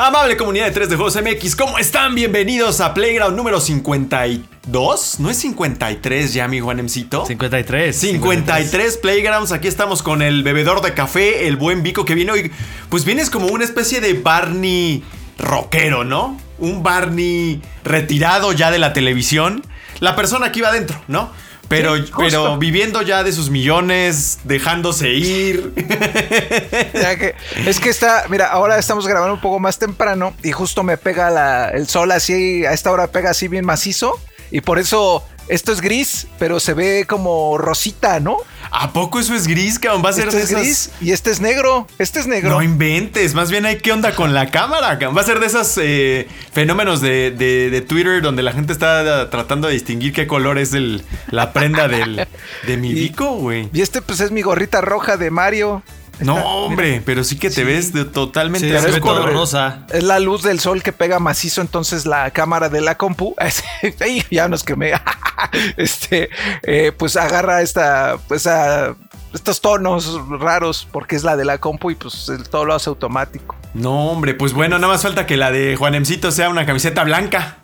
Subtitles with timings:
[0.00, 2.14] Amable comunidad de 3 de Juegos MX, ¿cómo están?
[2.14, 5.18] Bienvenidos a Playground número 52.
[5.18, 7.26] ¿No es 53 ya, mi Juanemcito?
[7.26, 7.96] 53.
[7.96, 9.50] 53 Playgrounds.
[9.50, 12.52] Aquí estamos con el bebedor de café, el buen Vico que viene hoy.
[12.88, 15.02] Pues vienes como una especie de Barney
[15.36, 16.40] rockero, ¿no?
[16.58, 19.64] Un Barney retirado ya de la televisión.
[19.98, 21.32] La persona que iba adentro, ¿no?
[21.68, 25.72] Pero, Sí, pero viviendo ya de sus millones, dejándose ir.
[27.18, 27.34] Que-
[27.66, 31.30] es que está, mira, ahora estamos grabando un poco más temprano y justo me pega
[31.30, 34.18] la- el sol así, a esta hora pega así bien macizo
[34.50, 38.36] y por eso esto es gris, pero se ve como rosita, ¿no?
[38.70, 40.02] ¿A poco eso es gris, cabrón?
[40.04, 42.50] Va a ser Este de es esas- gris y este es negro, este es negro.
[42.50, 44.98] No inventes, más bien hay qué onda con la cámara.
[44.98, 45.16] cabrón?
[45.16, 49.30] Va a ser de esos eh, fenómenos de, de- de Twitter donde la gente está
[49.30, 52.26] tratando de distinguir qué color es el- la prenda del,
[52.66, 53.70] de mi bico, güey.
[53.72, 55.82] Y este pues es mi gorrita roja de Mario.
[56.20, 59.86] No, Está- hombre, pero sí que te ves de- totalmente Sí, es rosa.
[60.00, 63.34] La luz del sol que pega macizo, entonces la cámara de la compu,
[64.30, 64.92] ya nos quemé,
[65.76, 66.30] este,
[66.62, 68.94] eh, pues agarra esta, pues a
[69.32, 72.88] estos tonos raros porque es la de la compu y pues el- todo lo hace
[72.90, 73.54] automático.
[73.74, 77.58] No, hombre, pues bueno, nada más falta que la de Juanemcito sea una camiseta blanca.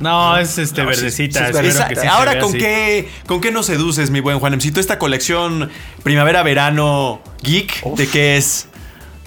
[0.00, 1.52] No, es este No, verdecita.
[1.52, 2.58] sí es que sí ahora, ¿con así.
[2.58, 4.80] qué, ¿con qué nos seduces, mi buen Juanemcito?
[4.80, 5.70] Esta colección
[6.02, 8.68] primavera-verano geek, ¿de qué es?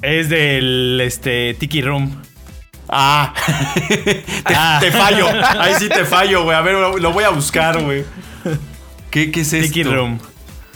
[0.01, 2.21] Es del este Tiki Room.
[2.89, 3.33] Ah,
[3.87, 4.77] te, Ah.
[4.81, 5.27] te fallo.
[5.59, 6.57] Ahí sí te fallo, güey.
[6.57, 8.03] A ver, lo, lo voy a buscar, güy.
[9.09, 9.67] ¿Qué, qué es esto?
[9.67, 10.19] Tiki Room.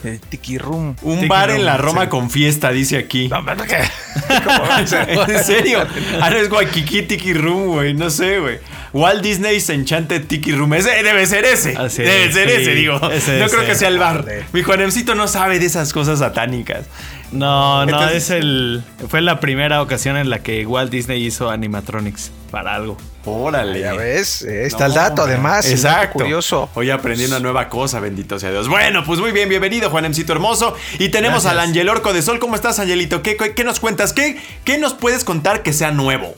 [0.03, 0.95] Eh, Tiki Room.
[1.01, 2.09] Un Tiki bar Room, en la Roma sí.
[2.09, 3.29] con fiesta, dice aquí.
[3.29, 3.43] ¿Cómo?
[5.27, 5.85] ¿En serio?
[6.21, 7.93] Ah, no es Waikiki Tiki Room, güey.
[7.93, 8.59] No sé, güey.
[8.93, 10.73] Walt Disney's Enchanted Tiki Room.
[10.73, 11.75] Ese debe ser ese.
[11.77, 12.55] Así debe ser sí.
[12.61, 13.11] ese, digo.
[13.11, 14.25] Ese no creo que sea el bar.
[14.53, 16.85] Mi Juanemcito no sabe de esas cosas satánicas.
[17.31, 18.83] No, no, Entonces- es el.
[19.09, 22.97] Fue la primera ocasión en la que Walt Disney hizo animatronics para algo.
[23.25, 23.81] Órale.
[23.81, 25.33] Ya ves, eh, está No, el dato hombre.
[25.33, 25.69] además.
[25.69, 26.19] Exacto.
[26.19, 26.69] Curioso.
[26.75, 28.69] Hoy aprendí una nueva cosa, bendito sea Dios.
[28.69, 30.73] Bueno, pues muy bien, bienvenido, Juanemcito hermoso.
[30.97, 31.51] Y tenemos Gracias.
[31.51, 32.39] al Angel Orco de Sol.
[32.39, 33.21] ¿Cómo estás, Angelito?
[33.21, 34.13] ¿Qué, qué, qué nos cuentas?
[34.13, 36.33] ¿Qué, ¿Qué nos puedes contar que sea nuevo?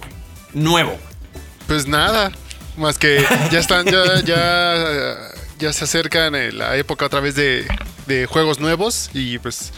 [0.56, 0.98] Nuevo.
[1.70, 2.32] Pues nada,
[2.78, 5.16] más que ya están, ya, ya,
[5.60, 7.66] ya se acercan eh, la época otra vez de,
[8.08, 9.72] de juegos nuevos y pues,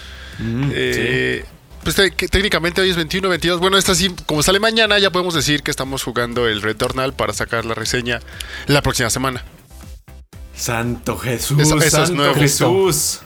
[0.74, 1.46] eh,
[1.84, 3.59] pues te- que técnicamente hoy es 21, 22.
[3.59, 7.34] Bueno, esta sí, como sale mañana, ya podemos decir que estamos jugando el Returnal para
[7.34, 8.22] sacar la reseña
[8.68, 9.44] la próxima semana.
[10.56, 12.35] Santo Jesús, Eso- eso es Santo nuevo.
[12.35, 13.19] Jesús.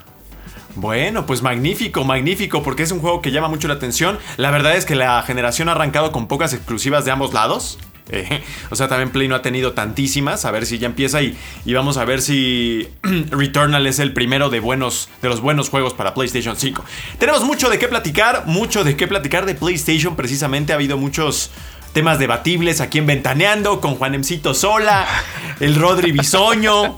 [0.73, 4.17] Bueno, pues magnífico, magnífico, porque es un juego que llama mucho la atención.
[4.37, 7.77] La verdad es que la generación ha arrancado con pocas exclusivas de ambos lados.
[8.09, 10.45] Eh, o sea, también Play no ha tenido tantísimas.
[10.45, 12.87] A ver si ya empieza y, y vamos a ver si
[13.31, 16.83] Returnal es el primero de buenos de los buenos juegos para PlayStation 5.
[17.19, 20.15] Tenemos mucho de qué platicar, mucho de qué platicar de PlayStation.
[20.15, 21.51] Precisamente ha habido muchos
[21.95, 25.07] temas debatibles aquí en Ventaneando con Juanemcito Sola,
[25.61, 26.97] el Rodri Bisoño,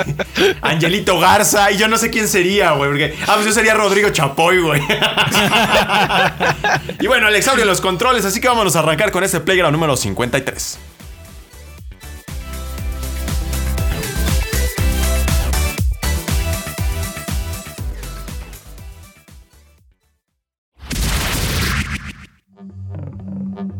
[0.62, 4.10] Angelito Garza y yo no sé quién sería, güey, porque ah, pues yo sería Rodrigo
[4.10, 4.80] Chapoy, güey.
[7.00, 9.96] y bueno, Alex abre los controles, así que vámonos a arrancar con este Playground número
[9.96, 10.78] 53.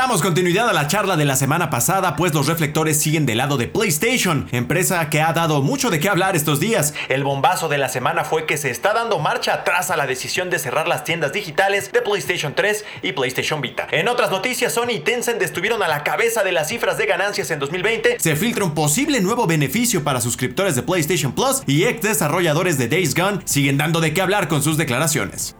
[0.00, 3.58] Damos continuidad a la charla de la semana pasada, pues los reflectores siguen del lado
[3.58, 6.94] de PlayStation, empresa que ha dado mucho de qué hablar estos días.
[7.10, 10.48] El bombazo de la semana fue que se está dando marcha atrás a la decisión
[10.48, 13.88] de cerrar las tiendas digitales de PlayStation 3 y PlayStation Vita.
[13.90, 17.50] En otras noticias, Sony y Tencent estuvieron a la cabeza de las cifras de ganancias
[17.50, 18.20] en 2020.
[18.20, 22.88] Se filtra un posible nuevo beneficio para suscriptores de PlayStation Plus y ex desarrolladores de
[22.88, 25.56] Days Gone siguen dando de qué hablar con sus declaraciones.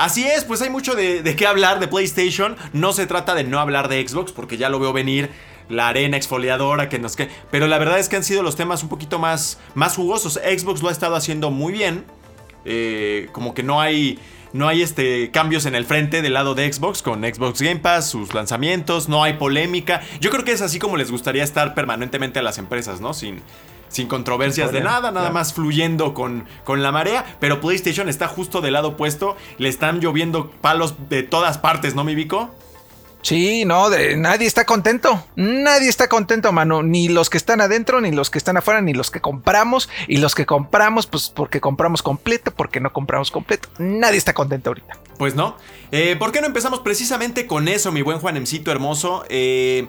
[0.00, 2.56] Así es, pues hay mucho de, qué hablar de PlayStation.
[2.72, 5.28] No se trata de no hablar de Xbox, porque ya lo veo venir
[5.68, 8.82] la arena exfoliadora que nos que pero la verdad es que han sido los temas
[8.82, 12.04] un poquito más más jugosos Xbox lo ha estado haciendo muy bien
[12.64, 14.18] eh, como que no hay
[14.52, 18.10] no hay este cambios en el frente del lado de Xbox con Xbox Game Pass,
[18.10, 20.00] sus lanzamientos, no hay polémica.
[20.20, 23.14] Yo creo que es así como les gustaría estar permanentemente a las empresas, ¿no?
[23.14, 23.42] Sin,
[23.90, 27.36] sin controversias de nada, nada más fluyendo con, con la marea.
[27.40, 32.04] Pero PlayStation está justo del lado opuesto, le están lloviendo palos de todas partes, ¿no,
[32.04, 32.50] mi Vico?
[33.22, 35.22] Sí, no, de, nadie está contento.
[35.36, 36.82] Nadie está contento, mano.
[36.82, 39.90] Ni los que están adentro, ni los que están afuera, ni los que compramos.
[40.08, 43.68] Y los que compramos, pues porque compramos completo, porque no compramos completo.
[43.78, 44.98] Nadie está contento ahorita.
[45.18, 45.56] Pues no.
[45.92, 49.24] Eh, ¿Por qué no empezamos precisamente con eso, mi buen Juanemcito hermoso?
[49.28, 49.88] Eh,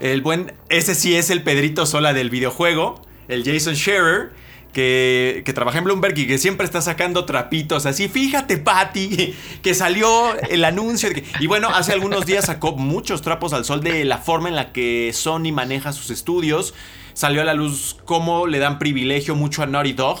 [0.00, 0.54] el buen.
[0.68, 3.00] Ese sí es el Pedrito Sola del videojuego.
[3.28, 4.32] El Jason Scherer
[4.74, 8.08] que, que, trabaja en Bloomberg y que siempre está sacando trapitos así.
[8.08, 11.08] Fíjate, Patty, que salió el anuncio.
[11.40, 14.72] y bueno, hace algunos días sacó muchos trapos al sol de la forma en la
[14.72, 16.74] que Sony maneja sus estudios.
[17.14, 20.18] Salió a la luz cómo le dan privilegio mucho a Naughty Dog.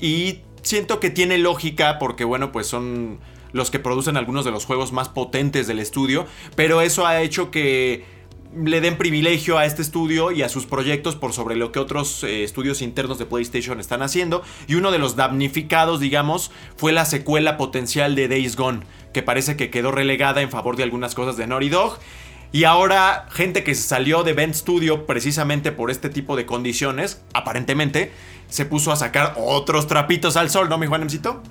[0.00, 3.20] Y siento que tiene lógica porque, bueno, pues son
[3.52, 6.26] los que producen algunos de los juegos más potentes del estudio.
[6.56, 8.04] Pero eso ha hecho que
[8.56, 12.22] le den privilegio a este estudio y a sus proyectos por sobre lo que otros
[12.24, 14.42] eh, estudios internos de PlayStation están haciendo.
[14.66, 18.80] Y uno de los damnificados, digamos, fue la secuela potencial de Days Gone,
[19.12, 21.98] que parece que quedó relegada en favor de algunas cosas de Naughty Dog.
[22.52, 27.22] Y ahora, gente que se salió de Bend Studio precisamente por este tipo de condiciones,
[27.32, 28.12] aparentemente,
[28.48, 31.42] se puso a sacar otros trapitos al sol, ¿no, mi Juanemcito?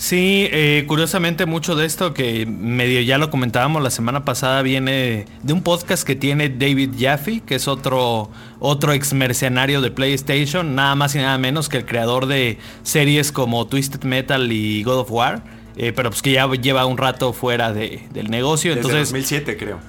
[0.00, 5.26] Sí, eh, curiosamente mucho de esto que medio ya lo comentábamos la semana pasada viene
[5.42, 8.30] de un podcast que tiene David Jaffe, que es otro,
[8.60, 13.30] otro ex mercenario de PlayStation, nada más y nada menos que el creador de series
[13.30, 15.42] como Twisted Metal y God of War,
[15.76, 18.74] eh, pero pues que ya lleva un rato fuera de, del negocio.
[18.74, 19.80] Desde entonces, 2007 creo.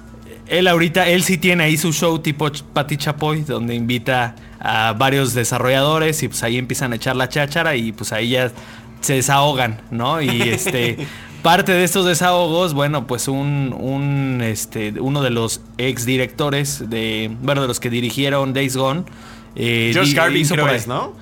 [0.47, 5.33] Él ahorita, él sí tiene ahí su show tipo Pati Chapoy, donde invita a varios
[5.33, 8.51] desarrolladores y pues ahí empiezan a echar la cháchara y pues ahí ya
[9.01, 10.21] se desahogan, ¿no?
[10.21, 10.98] Y este
[11.42, 17.36] parte de estos desahogos, bueno, pues un, un este uno de los ex directores de
[17.42, 19.03] bueno, de los que dirigieron Days Gone
[19.56, 21.13] eh, George Carlin hizo por ¿no?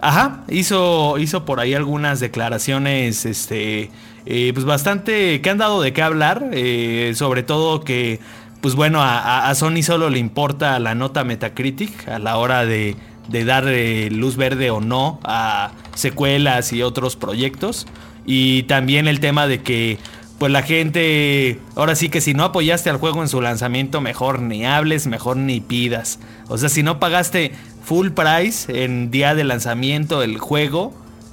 [0.00, 3.90] Ajá, hizo hizo por ahí algunas declaraciones este
[4.26, 8.20] eh, pues bastante que han dado de qué hablar, eh, sobre todo que
[8.60, 12.96] pues bueno, a, a Sony solo le importa la nota Metacritic a la hora de
[13.28, 17.86] de dar eh, luz verde o no a secuelas y otros proyectos.
[18.24, 19.98] Y también el tema de que
[20.38, 24.40] pues la gente, ahora sí que si no apoyaste al juego en su lanzamiento, mejor
[24.40, 26.18] ni hables, mejor ni pidas.
[26.48, 27.52] O sea, si no pagaste
[27.82, 30.92] full price en día de lanzamiento del juego,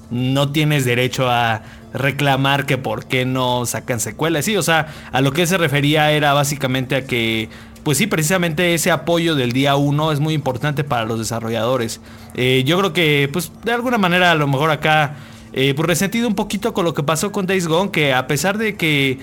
[0.09, 1.63] no tienes derecho a
[1.93, 4.45] reclamar que por qué no sacan secuelas.
[4.45, 7.49] Sí, o sea, a lo que se refería era básicamente a que
[7.83, 11.99] pues sí, precisamente ese apoyo del día 1 es muy importante para los desarrolladores.
[12.33, 15.15] Eh, yo creo que, pues de alguna manera, a lo mejor acá,
[15.51, 18.57] eh, pues resentido un poquito con lo que pasó con Days Gone, que a pesar
[18.57, 19.19] de que,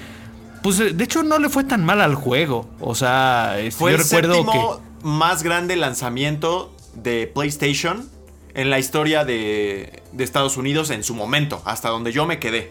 [0.62, 2.68] pues de hecho no le fue tan mal al juego.
[2.80, 4.58] O sea, este, fue yo el recuerdo que...
[5.08, 8.08] más grande lanzamiento de PlayStation
[8.52, 12.70] en la historia de, de Estados Unidos en su momento, hasta donde yo me quedé.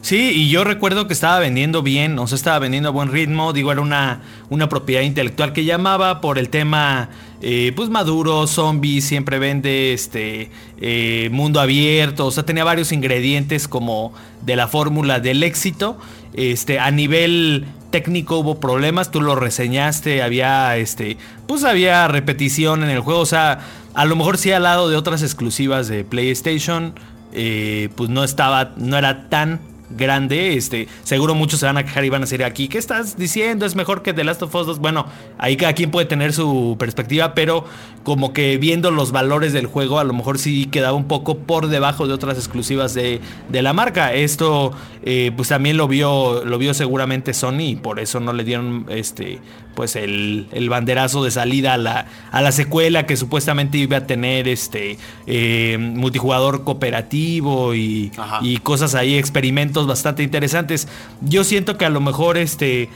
[0.00, 3.52] Sí, y yo recuerdo que estaba vendiendo bien, o sea, estaba vendiendo a buen ritmo,
[3.52, 7.08] digo, era una, una propiedad intelectual que llamaba por el tema,
[7.42, 10.50] eh, pues maduro, zombie, siempre vende este
[10.80, 14.12] eh, mundo abierto, o sea, tenía varios ingredientes como
[14.42, 15.98] de la fórmula del éxito.
[16.32, 21.16] Este, a nivel técnico hubo problemas, tú lo reseñaste, había este,
[21.48, 23.60] pues había repetición en el juego, o sea,
[23.94, 26.94] a lo mejor sí al lado de otras exclusivas de PlayStation,
[27.32, 32.04] eh, pues no estaba, no era tan grande, este, seguro muchos se van a quejar
[32.04, 33.66] y van a decir aquí, ¿qué estás diciendo?
[33.66, 34.78] Es mejor que The Last of Us 2.
[34.78, 35.06] Bueno,
[35.38, 37.64] ahí cada quien puede tener su perspectiva, pero
[38.02, 41.68] como que viendo los valores del juego, a lo mejor sí quedaba un poco por
[41.68, 44.14] debajo de otras exclusivas de, la marca.
[44.14, 48.44] Esto, eh, pues también lo vio, lo vio seguramente Sony y por eso no le
[48.44, 49.40] dieron, este,
[49.78, 54.48] pues el, banderazo de salida a la, a la secuela que supuestamente iba a tener,
[54.48, 60.88] este, eh, multijugador cooperativo y, y cosas ahí, experimentos bastante interesantes.
[61.20, 62.88] Yo siento que a lo mejor este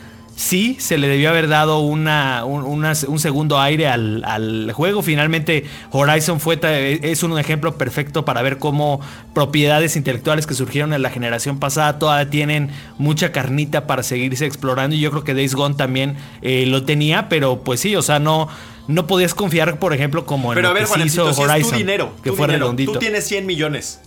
[0.42, 5.02] sí se le debió haber dado una, un, segundo aire al, juego.
[5.02, 6.58] Finalmente, Horizon fue,
[7.02, 9.00] es un ejemplo perfecto para ver cómo
[9.34, 14.96] propiedades intelectuales que surgieron en la generación pasada todavía tienen mucha carnita para seguirse explorando.
[14.96, 18.18] Y yo creo que Days Gone también eh, lo tenía, pero pues sí, o sea,
[18.18, 18.48] no.
[18.88, 22.48] No podías confiar, por ejemplo, como en pero lo que hizo Horizon, dinero, que fue
[22.48, 22.90] redondito.
[22.90, 24.00] Tú tienes 100 millones.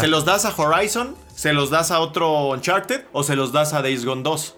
[0.00, 1.14] ¿Se los das a Horizon?
[1.32, 3.02] ¿Se los das a otro Uncharted?
[3.12, 4.56] ¿O se los das a Days Gone 2?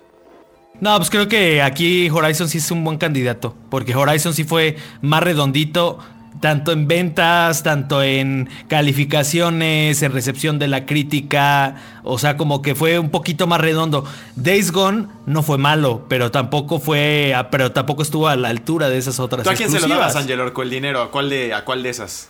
[0.81, 4.77] No, pues creo que aquí Horizon sí es un buen candidato, porque Horizon sí fue
[5.01, 5.99] más redondito,
[6.41, 12.75] tanto en ventas, tanto en calificaciones, en recepción de la crítica, o sea, como que
[12.75, 14.05] fue un poquito más redondo.
[14.35, 18.99] Days Gone no fue malo, pero tampoco fue, pero tampoco estuvo a la altura de
[18.99, 19.45] esas otras.
[19.45, 21.01] ¿Tú a quién se lo dabas, Angel Orco, el dinero?
[21.01, 22.29] ¿A cuál de, a cuál de esas?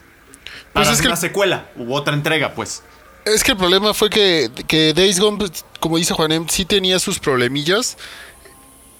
[0.74, 2.82] Pues es que- una secuela u otra entrega, pues.
[3.24, 6.98] Es que el problema fue que, que Days Gone, pues, como dice Juanem, sí tenía
[6.98, 7.96] sus problemillas.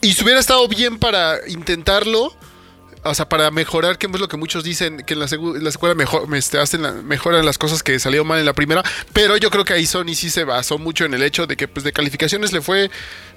[0.03, 2.35] Y si hubiera estado bien para intentarlo,
[3.05, 6.29] o sea, para mejorar, que es lo que muchos dicen, que en la, secuela mejor,
[6.37, 8.83] este, hacen mejoran las cosas que salieron mal en la primera.
[9.13, 11.69] Pero yo creo que ahí Sony sí se basó mucho en el hecho de que
[11.69, 12.91] pues, de calificaciones le fue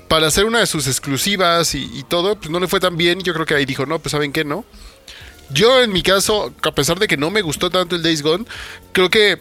[0.08, 3.22] para hacer una de sus exclusivas y, y todo, pues no le fue tan bien.
[3.22, 4.66] Yo creo que ahí dijo, no, pues saben qué, ¿no?
[5.52, 8.46] Yo en mi caso, a pesar de que no me gustó tanto el Days Gone,
[8.92, 9.40] creo que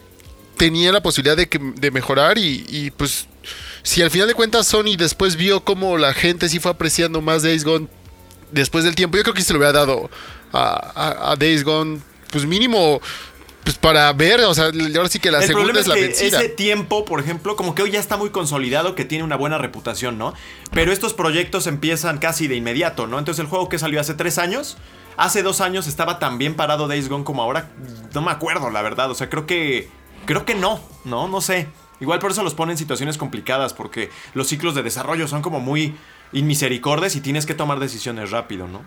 [0.56, 3.26] tenía la posibilidad de, que- de mejorar y, pues
[3.84, 7.42] si al final de cuentas Sony después vio cómo la gente sí fue apreciando más
[7.44, 7.86] Days Gone
[8.50, 10.10] después del tiempo, yo creo que se lo hubiera dado
[10.52, 12.00] a, a- a Days Gone,
[12.32, 13.00] pues mínimo
[13.62, 14.64] pues para ver, o sea,
[14.96, 16.38] ahora sí que la el segunda problema es es, la que vencida.
[16.40, 19.56] ese tiempo, por ejemplo, como que hoy ya está muy consolidado, que tiene una buena
[19.56, 20.34] reputación, ¿no?
[20.72, 23.18] Pero estos proyectos empiezan casi de inmediato, ¿no?
[23.18, 24.76] Entonces el juego que salió hace tres años,
[25.16, 27.70] hace dos años estaba tan bien parado Days Gone como ahora,
[28.12, 29.10] no me acuerdo, la verdad.
[29.10, 29.88] O sea, creo que,
[30.26, 31.26] creo que no, ¿no?
[31.28, 31.66] No sé.
[32.00, 35.60] Igual por eso los ponen en situaciones complicadas, porque los ciclos de desarrollo son como
[35.60, 35.94] muy
[36.32, 38.82] inmisericordes y tienes que tomar decisiones rápido, ¿no?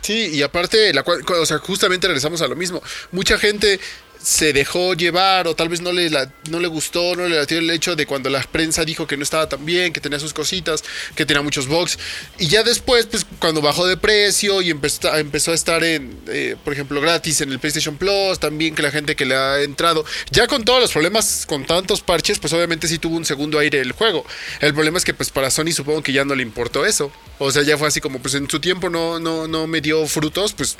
[0.00, 2.80] Sí, y aparte, la, cua- o sea, justamente regresamos a lo mismo.
[3.12, 3.80] Mucha gente
[4.22, 6.10] se dejó llevar o tal vez no le,
[6.50, 9.22] no le gustó, no le latió el hecho de cuando la prensa dijo que no
[9.22, 10.84] estaba tan bien, que tenía sus cositas,
[11.14, 11.98] que tenía muchos bugs.
[12.38, 16.56] Y ya después, pues cuando bajó de precio y empezó, empezó a estar en, eh,
[16.62, 20.04] por ejemplo, gratis en el PlayStation Plus, también que la gente que le ha entrado,
[20.30, 23.80] ya con todos los problemas, con tantos parches, pues obviamente sí tuvo un segundo aire
[23.80, 24.24] el juego.
[24.60, 27.12] El problema es que pues para Sony supongo que ya no le importó eso.
[27.38, 30.06] O sea, ya fue así como pues en su tiempo no, no, no me dio
[30.06, 30.76] frutos, pues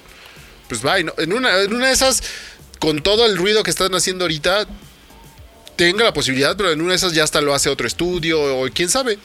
[0.68, 1.02] pues bye.
[1.02, 1.12] ¿no?
[1.18, 2.22] En, una, en una de esas,
[2.78, 4.66] con todo el ruido que están haciendo ahorita,
[5.76, 8.68] tenga la posibilidad, pero en una de esas ya hasta lo hace otro estudio o
[8.72, 9.18] quién sabe.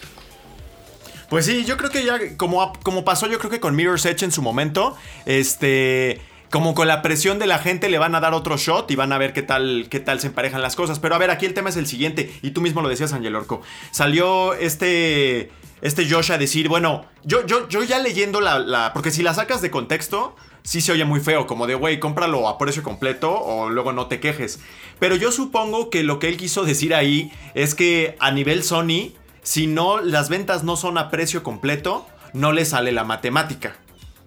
[1.30, 4.24] Pues sí, yo creo que ya, como, como pasó yo creo que con Mirror's Edge
[4.24, 4.96] en su momento,
[5.26, 6.22] este...
[6.52, 9.12] Como con la presión de la gente le van a dar otro shot y van
[9.12, 11.00] a ver qué tal, qué tal se emparejan las cosas.
[11.00, 13.36] Pero a ver, aquí el tema es el siguiente, y tú mismo lo decías, Angel
[13.36, 13.64] Orco.
[13.90, 15.50] Salió este,
[15.82, 18.94] este Josh a decir, bueno, yo, yo, yo ya leyendo la, la...
[18.94, 22.48] Porque si la sacas de contexto, sí se oye muy feo, como de, güey, cómpralo
[22.48, 24.60] a precio completo o luego no te quejes.
[25.00, 29.12] Pero yo supongo que lo que él quiso decir ahí es que a nivel Sony,
[29.42, 33.76] si no, las ventas no son a precio completo, no le sale la matemática.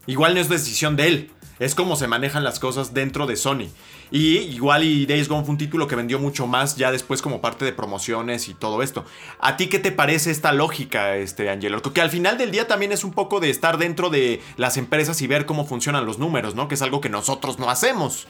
[0.06, 1.30] Igual no es decisión de él.
[1.58, 3.68] Es como se manejan las cosas dentro de Sony.
[4.10, 7.40] Y igual y Days Gone fue un título que vendió mucho más ya después como
[7.40, 9.04] parte de promociones y todo esto.
[9.40, 11.82] ¿A ti qué te parece esta lógica, este Angelo?
[11.82, 15.20] Que al final del día también es un poco de estar dentro de las empresas
[15.22, 16.68] y ver cómo funcionan los números, ¿no?
[16.68, 18.26] Que es algo que nosotros no hacemos.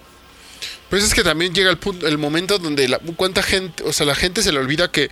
[0.88, 4.06] Pues es que también llega el punto, el momento donde la, cuánta gente, o sea,
[4.06, 5.10] la gente se le olvida que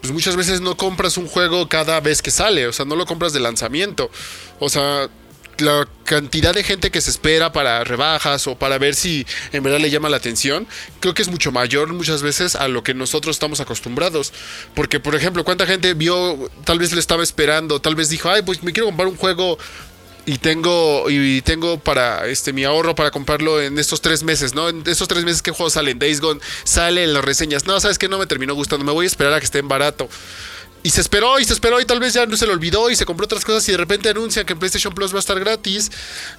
[0.00, 3.04] pues muchas veces no compras un juego cada vez que sale, o sea, no lo
[3.04, 4.10] compras de lanzamiento.
[4.60, 5.08] O sea,
[5.60, 9.80] la cantidad de gente que se espera para rebajas o para ver si en verdad
[9.80, 10.66] le llama la atención,
[11.00, 14.32] creo que es mucho mayor muchas veces a lo que nosotros estamos acostumbrados.
[14.74, 18.42] Porque, por ejemplo, ¿cuánta gente vio, tal vez le estaba esperando, tal vez dijo, ay,
[18.42, 19.58] pues me quiero comprar un juego
[20.28, 24.68] y tengo y tengo para este mi ahorro para comprarlo en estos tres meses, ¿no?
[24.68, 27.64] En estos tres meses que juego salen, Days Gone sale en las reseñas.
[27.64, 29.68] No, sabes que no me terminó gustando, me voy a esperar a que esté en
[29.68, 30.08] barato.
[30.84, 32.94] Y se esperó y se esperó y tal vez ya no se le olvidó y
[32.96, 35.90] se compró otras cosas y de repente anuncian que PlayStation Plus va a estar gratis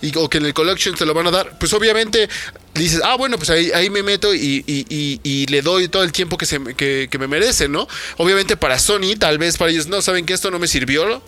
[0.01, 1.59] y, o que en el Collection te lo van a dar.
[1.59, 2.29] Pues obviamente
[2.73, 6.11] dices, ah, bueno, pues ahí, ahí me meto y, y- y- le doy todo el
[6.13, 7.87] tiempo que, se, que, que me merece, ¿no?
[8.17, 11.21] Obviamente para Sony, tal vez para ellos, no, saben que esto no me sirvió,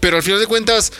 [0.00, 0.92] pero al final de cuentas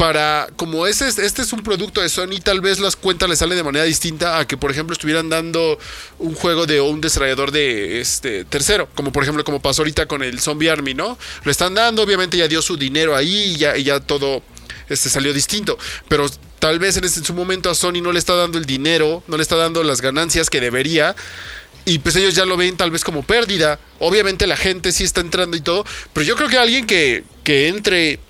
[0.00, 3.36] para como ese es- este es un producto de Sony, tal vez las cuentas le
[3.36, 5.78] salen de manera distinta a que por ejemplo estuvieran dando
[6.18, 10.22] un juego de un desarrollador de este tercero, como por ejemplo como pasó ahorita con
[10.22, 11.18] el Zombie Army, ¿no?
[11.44, 14.42] Lo están dando, obviamente ya dio su dinero ahí y ya, y ya todo
[14.88, 15.76] este salió distinto,
[16.08, 16.30] pero
[16.60, 19.36] tal vez en, en su momento a Sony no le está dando el dinero, no
[19.36, 21.14] le está dando las ganancias que debería.
[21.84, 23.78] Y pues ellos ya lo ven tal vez como pérdida.
[24.00, 25.84] Obviamente la gente sí está entrando y todo.
[26.12, 28.20] Pero yo creo que alguien que, que entre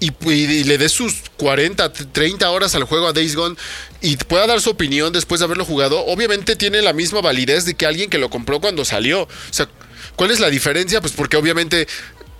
[0.00, 3.56] y, le dé sus 40, 30 horas al juego a Days Gone
[4.00, 7.74] y pueda dar su opinión después de haberlo jugado, obviamente tiene la misma validez de
[7.74, 9.22] que alguien que lo compró cuando salió.
[9.22, 9.68] O sea,
[10.16, 11.00] ¿cuál es la diferencia?
[11.00, 11.88] Pues porque obviamente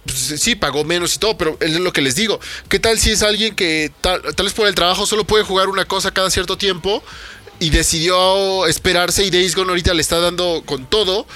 [0.05, 2.39] pues, sí pagó menos y todo, pero es lo que les digo.
[2.69, 5.69] ¿Qué tal si es alguien que tal, tal vez por el trabajo solo puede jugar
[5.69, 7.03] una cosa cada cierto tiempo
[7.59, 11.27] y decidió esperarse y Days Gone ahorita le está dando con todo?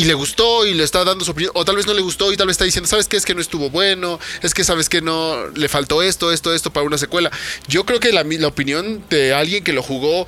[0.00, 2.32] Y le gustó y le está dando su opinión, o tal vez no le gustó
[2.32, 3.18] y tal vez está diciendo, ¿sabes qué?
[3.18, 6.72] Es que no estuvo bueno, es que sabes que no le faltó esto, esto, esto
[6.72, 7.30] para una secuela.
[7.68, 10.26] Yo creo que la, la opinión de alguien que lo jugó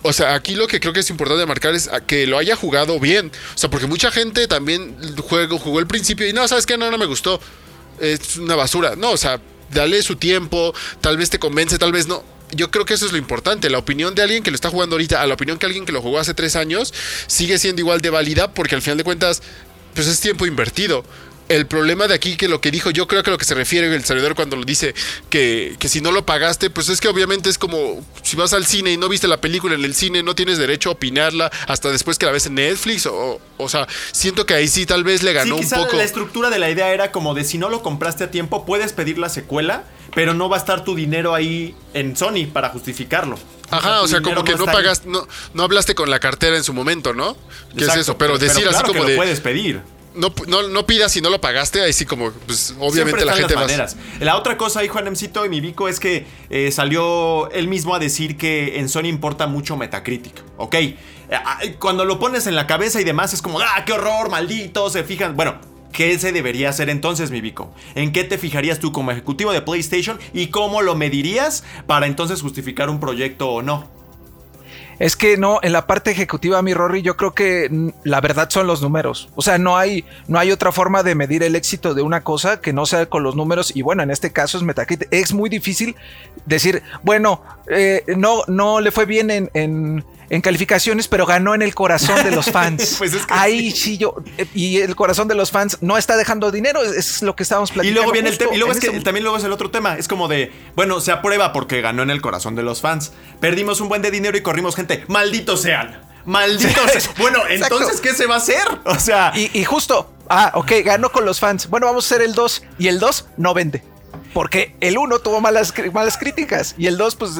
[0.00, 2.98] o sea, aquí lo que creo que es importante marcar es que lo haya jugado
[2.98, 3.30] bien.
[3.54, 6.78] O sea, porque mucha gente también juego, jugó el principio y no, ¿sabes qué?
[6.78, 7.38] No, no me gustó.
[8.00, 8.96] Es una basura.
[8.96, 9.40] No, o sea,
[9.70, 12.24] dale su tiempo, tal vez te convence, tal vez no.
[12.52, 13.70] Yo creo que eso es lo importante.
[13.70, 15.92] La opinión de alguien que lo está jugando ahorita a la opinión que alguien que
[15.92, 16.92] lo jugó hace tres años
[17.26, 19.42] sigue siendo igual de válida porque al final de cuentas,
[19.94, 21.04] pues es tiempo invertido
[21.48, 23.92] el problema de aquí que lo que dijo, yo creo que lo que se refiere
[23.94, 24.94] el servidor cuando lo dice
[25.28, 28.66] que, que, si no lo pagaste, pues es que obviamente es como si vas al
[28.66, 31.90] cine y no viste la película en el cine, no tienes derecho a opinarla hasta
[31.90, 33.06] después que la ves en Netflix.
[33.06, 35.96] O, o sea, siento que ahí sí tal vez le ganó sí, un poco.
[35.96, 38.92] La estructura de la idea era como de si no lo compraste a tiempo, puedes
[38.92, 43.38] pedir la secuela, pero no va a estar tu dinero ahí en Sony para justificarlo.
[43.70, 46.74] Ajá, o sea, como que no pagaste, no, no hablaste con la cartera en su
[46.74, 47.36] momento, ¿no?
[47.76, 48.18] ¿Qué es eso?
[48.18, 49.12] Pero, decir así como que de.
[49.12, 49.82] Lo puedes pedir
[50.14, 53.54] no, no, no, pidas si no lo pagaste, ahí sí como, pues obviamente la gente
[53.54, 53.66] va
[54.20, 57.98] La otra cosa ahí, Juanemcito y mi Vico, es que eh, salió él mismo a
[57.98, 60.74] decir que en Sony importa mucho Metacritic, ¿ok?
[60.74, 60.98] Eh,
[61.30, 64.90] ah, cuando lo pones en la cabeza y demás es como, ah, qué horror, maldito,
[64.90, 65.71] se fijan, bueno...
[65.92, 67.72] ¿Qué se debería hacer entonces, mi Vico?
[67.94, 72.40] ¿En qué te fijarías tú como ejecutivo de PlayStation y cómo lo medirías para entonces
[72.40, 73.88] justificar un proyecto o no?
[74.98, 78.66] Es que no, en la parte ejecutiva, mi Rory, yo creo que la verdad son
[78.66, 79.30] los números.
[79.34, 82.60] O sea, no hay, no hay otra forma de medir el éxito de una cosa
[82.60, 83.74] que no sea con los números.
[83.74, 85.08] Y bueno, en este caso es Metacritic.
[85.10, 85.96] Es muy difícil
[86.46, 90.04] decir, bueno, eh, no, no le fue bien en en
[90.40, 92.94] calificaciones, pero ganó en el corazón de los fans.
[92.98, 93.98] pues es que Ahí sí.
[93.98, 94.14] yo.
[94.54, 97.90] Y el corazón de los fans no está dejando dinero, es lo que estábamos platicando.
[97.90, 98.54] Y luego viene el tema.
[98.54, 99.96] Y luego es que también luego es el otro tema.
[99.98, 103.12] Es como de, bueno, se aprueba porque ganó en el corazón de los fans.
[103.40, 105.04] Perdimos un buen de dinero y corrimos gente.
[105.08, 106.00] Malditos sean.
[106.24, 106.90] Malditos.
[106.92, 107.14] sean.
[107.18, 108.62] bueno, entonces, ¿qué se va a hacer?
[108.84, 109.32] O sea.
[109.34, 110.12] Y, y justo.
[110.28, 111.68] Ah, ok, ganó con los fans.
[111.68, 112.62] Bueno, vamos a hacer el 2.
[112.78, 113.82] Y el 2 no vende.
[114.32, 117.32] Porque el 1 tuvo malas, malas críticas y el 2 pues,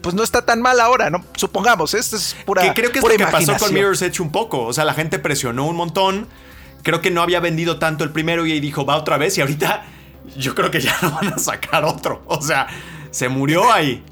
[0.00, 1.24] pues no está tan mal ahora, ¿no?
[1.36, 4.32] Supongamos, esto es pura Que creo que es lo que pasó con Mirror's Edge un
[4.32, 4.64] poco.
[4.64, 6.26] O sea, la gente presionó un montón.
[6.82, 9.38] Creo que no había vendido tanto el primero y dijo, va otra vez.
[9.38, 9.84] Y ahorita
[10.36, 12.22] yo creo que ya no van a sacar otro.
[12.26, 12.66] O sea,
[13.10, 14.04] se murió ahí.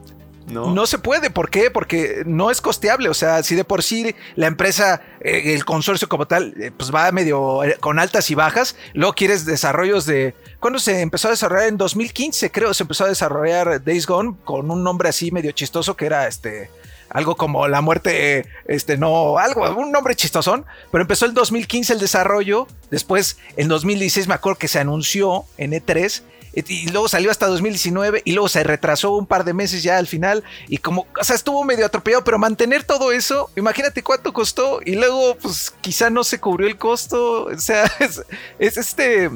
[0.51, 0.87] ¿No?
[0.87, 1.71] se puede, ¿por qué?
[1.71, 6.09] Porque no es costeable, o sea, si de por sí la empresa, eh, el consorcio
[6.09, 10.35] como tal, eh, pues va medio eh, con altas y bajas, luego quieres desarrollos de...
[10.59, 11.69] ¿Cuándo se empezó a desarrollar?
[11.69, 15.97] En 2015 creo, se empezó a desarrollar Days Gone con un nombre así medio chistoso
[15.97, 16.71] que era este...
[17.13, 21.99] Algo como la muerte, este, no, algo, un nombre chistosón, pero empezó el 2015 el
[21.99, 27.47] desarrollo, después en 2016 me acuerdo que se anunció en E3 y luego salió hasta
[27.47, 30.43] 2019 y luego se retrasó un par de meses ya al final.
[30.69, 34.97] Y como, o sea, estuvo medio atropellado, pero mantener todo eso, imagínate cuánto costó y
[34.97, 37.85] luego pues quizá no se cubrió el costo, o sea,
[38.59, 39.31] es, este...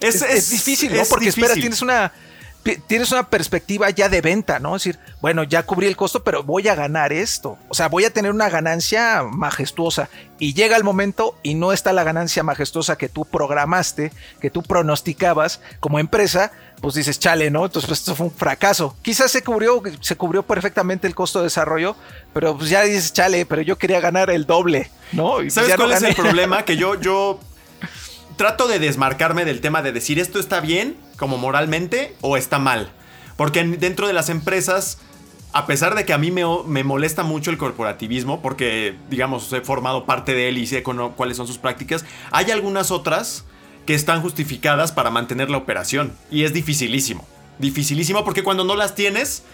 [0.00, 1.02] Es, difícil, ¿no?
[1.08, 2.12] Porque espera, tienes una
[2.86, 4.76] tienes una perspectiva ya de venta, ¿no?
[4.76, 7.58] Es decir, bueno, ya cubrí el costo, pero voy a ganar esto.
[7.68, 10.08] O sea, voy a tener una ganancia majestuosa.
[10.38, 14.62] Y llega el momento y no está la ganancia majestuosa que tú programaste, que tú
[14.62, 17.66] pronosticabas como empresa, pues dices, chale, ¿no?
[17.66, 18.96] Entonces, pues, esto fue un fracaso.
[19.02, 21.96] Quizás se cubrió, se cubrió perfectamente el costo de desarrollo,
[22.32, 25.40] pero pues ya dices, chale, pero yo quería ganar el doble, ¿no?
[25.40, 26.64] Y pues ¿Sabes cuál es el problema?
[26.64, 27.40] Que yo, yo
[28.36, 32.90] trato de desmarcarme del tema de decir esto está bien como moralmente o está mal.
[33.36, 34.98] Porque dentro de las empresas,
[35.52, 40.04] a pesar de que a mí me, molesta mucho el corporativismo, porque digamos he formado
[40.04, 43.44] parte de él y sé cuáles son sus prácticas, hay algunas otras
[43.86, 46.12] que están justificadas para mantener la operación.
[46.30, 47.26] Y es dificilísimo.
[47.58, 49.44] Dificilísimo porque cuando no las tienes...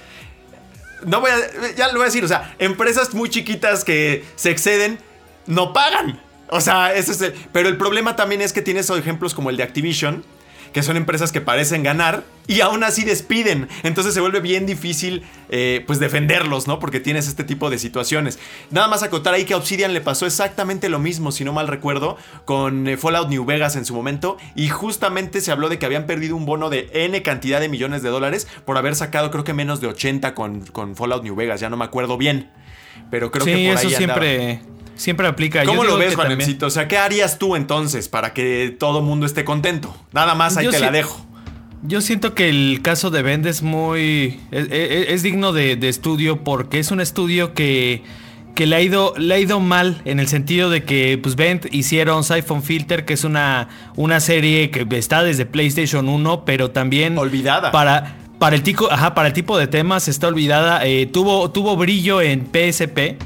[1.04, 1.74] No voy a...
[1.74, 4.98] Ya lo voy a decir, o sea, empresas muy chiquitas que se exceden
[5.46, 6.20] no pagan.
[6.48, 9.56] O sea, ese es el, Pero el problema también es que tienes ejemplos como el
[9.56, 10.24] de Activision,
[10.72, 13.68] que son empresas que parecen ganar y aún así despiden.
[13.82, 16.78] Entonces se vuelve bien difícil eh, pues defenderlos, ¿no?
[16.78, 18.38] Porque tienes este tipo de situaciones.
[18.70, 21.68] Nada más acotar ahí que a Obsidian le pasó exactamente lo mismo, si no mal
[21.68, 24.36] recuerdo, con eh, Fallout New Vegas en su momento.
[24.54, 28.02] Y justamente se habló de que habían perdido un bono de N cantidad de millones
[28.02, 31.60] de dólares por haber sacado creo que menos de 80 con, con Fallout New Vegas,
[31.60, 32.50] ya no me acuerdo bien.
[33.10, 34.60] Pero creo que por ahí eso siempre...
[35.00, 35.64] Siempre aplica.
[35.64, 36.66] ¿Cómo lo ves, Juanemcito?
[36.66, 39.96] O sea, ¿qué harías tú entonces para que todo mundo esté contento?
[40.12, 41.24] Nada más ahí te la dejo.
[41.82, 44.38] Yo siento que el caso de Bend es muy.
[44.50, 48.02] es, digno de, estudio porque es un estudio que.
[48.54, 49.14] que le ha ido.
[49.16, 50.02] le ha ido mal.
[50.04, 53.70] En el sentido de que pues Bend hicieron Siphon Filter, que es una.
[53.96, 57.16] una serie que está desde PlayStation 1, pero también.
[57.16, 57.72] Olvidada.
[57.72, 58.18] Para.
[58.38, 60.86] Para el, tico, ajá, para el tipo de temas está olvidada.
[60.86, 63.18] Eh, tuvo, tuvo brillo en PSP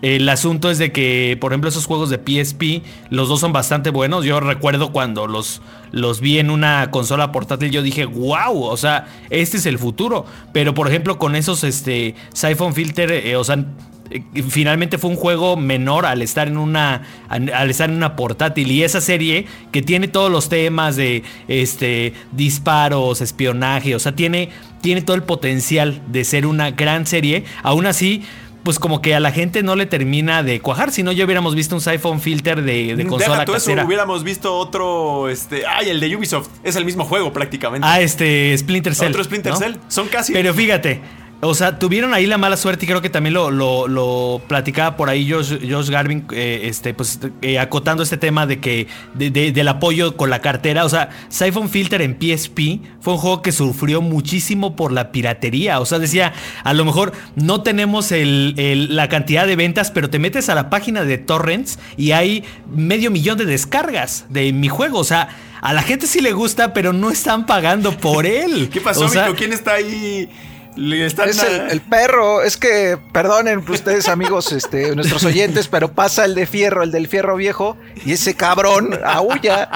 [0.00, 3.90] El asunto es de que, por ejemplo, esos juegos de PSP, los dos son bastante
[3.90, 4.24] buenos.
[4.24, 9.08] Yo recuerdo cuando los, los vi en una consola portátil, yo dije, wow, o sea,
[9.30, 10.24] este es el futuro.
[10.52, 13.64] Pero, por ejemplo, con esos este, Siphon Filter, eh, o sea,
[14.10, 18.70] eh, finalmente fue un juego menor al estar en una al estar en una portátil
[18.70, 24.48] y esa serie que tiene todos los temas de este disparos espionaje o sea tiene
[24.80, 28.22] tiene todo el potencial de ser una gran serie aún así
[28.68, 31.54] pues como que a la gente no le termina de cuajar, si no ya hubiéramos
[31.54, 33.80] visto un iPhone filter de, de consola Deja tú casera.
[33.80, 37.88] eso, hubiéramos visto otro, este, ay, el de Ubisoft, es el mismo juego prácticamente.
[37.90, 39.08] Ah, este Splinter Cell.
[39.08, 39.58] Otro Splinter ¿no?
[39.58, 40.34] Cell, son casi...
[40.34, 41.00] Pero fíjate,
[41.40, 44.96] o sea, tuvieron ahí la mala suerte y creo que también lo, lo, lo platicaba
[44.96, 49.30] por ahí Josh, Josh Garvin, eh, este, pues eh, acotando este tema de que de-
[49.30, 50.84] de- del apoyo con la cartera.
[50.84, 55.78] O sea, Siphon Filter en PSP fue un juego que sufrió muchísimo por la piratería.
[55.80, 56.32] O sea, decía,
[56.64, 60.56] a lo mejor no tenemos el- el- la cantidad de ventas, pero te metes a
[60.56, 62.42] la página de Torrents y hay
[62.74, 64.98] medio millón de descargas de mi juego.
[64.98, 65.28] O sea,
[65.60, 68.68] a la gente sí le gusta, pero no están pagando por él.
[68.72, 69.32] ¿Qué pasó, O sea?
[69.34, 70.28] ¿Quién está ahí?
[70.78, 75.92] Le están Es el, el perro, es que, perdonen ustedes amigos, este, nuestros oyentes, pero
[75.92, 79.68] pasa el de fierro, el del fierro viejo, y ese cabrón aúlla.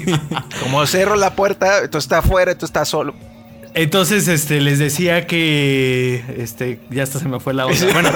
[0.62, 3.14] Como cerro la puerta, entonces está afuera, entonces está solo.
[3.78, 7.92] Entonces, este, les decía que, este, ya hasta se me fue la onda.
[7.92, 8.08] Bueno,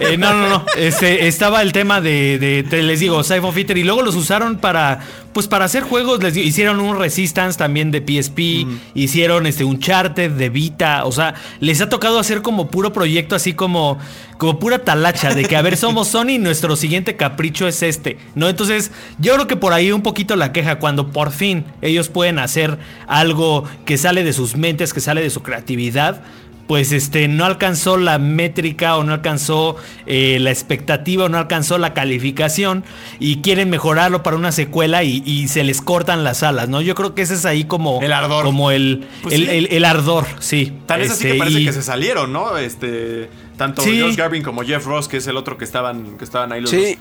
[0.00, 0.64] eh, no, no, no.
[0.76, 5.00] Este, estaba el tema de, de- les digo, Siphon Filter y luego los usaron para,
[5.32, 6.22] pues, para hacer juegos.
[6.22, 11.06] Les digo, hicieron un Resistance también de PSP, hicieron, este, un Charter de Vita.
[11.06, 13.98] O sea, les ha tocado hacer como puro proyecto, así como,
[14.36, 18.18] como pura talacha de que a ver, somos Sony, y nuestro siguiente capricho es este,
[18.34, 18.50] ¿no?
[18.50, 22.38] Entonces, yo creo que por ahí un poquito la queja cuando por fin ellos pueden
[22.38, 26.22] hacer algo que sale de sus mentes, que sale de su creatividad.
[26.68, 31.78] Pues este no alcanzó la métrica o no alcanzó eh, la expectativa o no alcanzó
[31.78, 32.82] la calificación
[33.20, 36.80] y quieren mejorarlo para una secuela y, y se les cortan las alas, ¿no?
[36.80, 38.44] Yo creo que ese es ahí como El ardor.
[38.44, 39.48] como el, Pues el, sí.
[39.50, 40.72] el- el ardor, sí.
[40.86, 42.56] Tan es así que Este, parece y- que se salieron, ¿no?
[42.58, 44.00] Este, tanto Sí.
[44.00, 46.70] Josh Garvin como Jeff Ross, que es el otro que estaban, que estaban ahí los
[46.70, 46.98] Sí.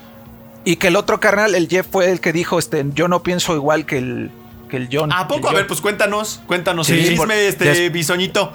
[0.64, 3.56] Y que el otro carnal, el Jeff, fue el que dijo, este, yo no pienso
[3.56, 4.30] igual que el,
[4.76, 5.12] que el John.
[5.12, 5.50] ¿A poco?
[5.50, 8.54] A ver, pues cuéntanos, cuéntanos Sí, el chisme, por- este des- bisoñito.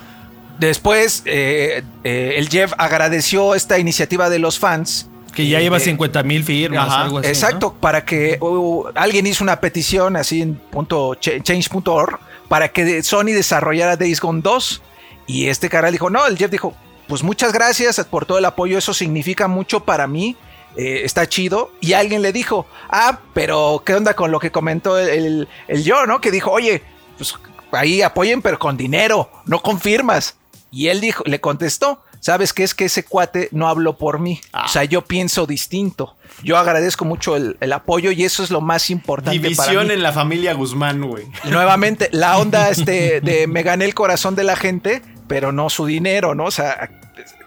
[0.58, 5.06] Después, eh, eh, el Jeff agradeció esta iniciativa de los fans.
[5.34, 7.28] que ya Eh, lleva eh, 50 mil firmas, Ajá, algo así.
[7.28, 7.32] ¿no?
[7.32, 13.00] Exacto, para que uh, alguien hizo una petición así en punto ch- change.org para que
[13.04, 14.82] Sony desarrollara Days Gone 2.
[15.28, 16.74] Y este canal dijo, no, el Jeff dijo,
[17.06, 20.34] pues muchas gracias por todo el apoyo, eso significa mucho para mí,
[20.76, 21.72] eh, está chido.
[21.80, 25.84] Y alguien le dijo, ah, pero ¿qué onda con lo que comentó el, el, el
[25.84, 26.20] yo, no?
[26.20, 26.82] Que dijo, oye,
[27.16, 27.34] pues
[27.72, 30.36] ahí apoyen, pero con dinero, no con firmas.
[30.70, 34.40] Y él dijo, le contestó, ¿sabes qué es que ese cuate no habló por mí?
[34.52, 34.66] Ah.
[34.66, 36.16] O sea, yo pienso distinto.
[36.44, 39.94] Yo agradezco mucho el, el apoyo y eso es lo más importante para División mí.
[39.94, 41.26] en la familia Guzmán, güey.
[41.44, 45.86] Nuevamente, la onda este de me gané el corazón de la gente, pero no su
[45.86, 46.44] dinero, ¿no?
[46.44, 46.90] O sea,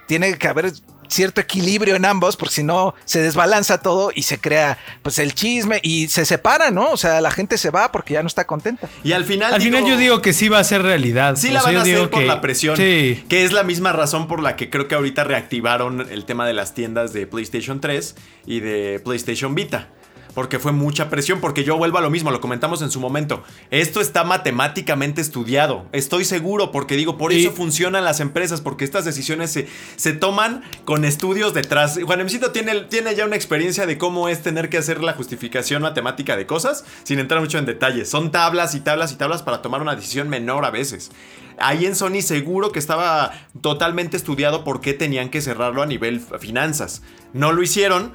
[0.08, 0.74] tiene que haber
[1.10, 5.34] cierto equilibrio en ambos, porque si no se desbalanza todo y se crea pues el
[5.34, 6.92] chisme y se separa, ¿no?
[6.92, 8.90] O sea, la gente se va porque ya no está contenta.
[9.04, 11.36] Y al final Al final yo digo que sí va a ser realidad.
[11.36, 12.78] Sí la van yo a digo hacer por que- la presión.
[12.78, 13.24] Sí.
[13.30, 16.54] Que es la misma razón por la que creo que ahorita reactivaron el tema de
[16.54, 19.90] las tiendas de PlayStation 3 y de PlayStation Vita.
[20.34, 23.44] Porque fue mucha presión, porque yo vuelvo a lo mismo, lo comentamos en su momento.
[23.70, 25.86] Esto está matemáticamente estudiado.
[25.92, 30.64] Estoy seguro, porque digo, por eso funcionan las empresas, porque estas decisiones se, se toman
[30.86, 32.00] con estudios detrás.
[32.04, 35.84] Juan Emcito tiene, tiene ya una experiencia de cómo es tener que hacer la justificación
[35.84, 38.10] matemática de cosas, sin entrar mucho en detalles.
[38.10, 41.12] Son tablas y tablas y tablas para tomar una decisión menor a veces.
[41.60, 46.20] Ahí en Sony seguro que estaba totalmente estudiado por qué tenían que cerrarlo a nivel
[46.40, 47.04] finanzas.
[47.34, 48.14] No lo hicieron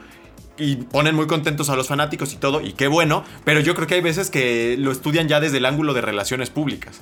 [0.59, 3.87] y ponen muy contentos a los fanáticos y todo, y qué bueno, pero yo creo
[3.87, 7.01] que hay veces que lo estudian ya desde el ángulo de relaciones públicas.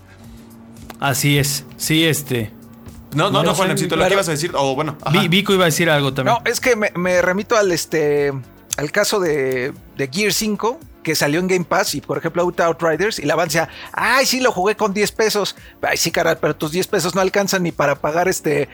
[1.01, 1.65] Así es.
[1.77, 2.53] Sí, este.
[3.15, 5.19] No, no, No Juan lo que ibas a decir, o bueno, ajá.
[5.21, 6.37] Vi- Vico iba a decir algo también.
[6.45, 8.33] No, es que me, me remito al este
[8.77, 12.59] al caso de, de Gear 5 que salió en Game Pass y por ejemplo Out
[12.59, 16.57] Outriders y la banda ay sí lo jugué con 10 pesos, ay sí caray, pero
[16.57, 18.69] tus 10 pesos no alcanzan ni para pagar este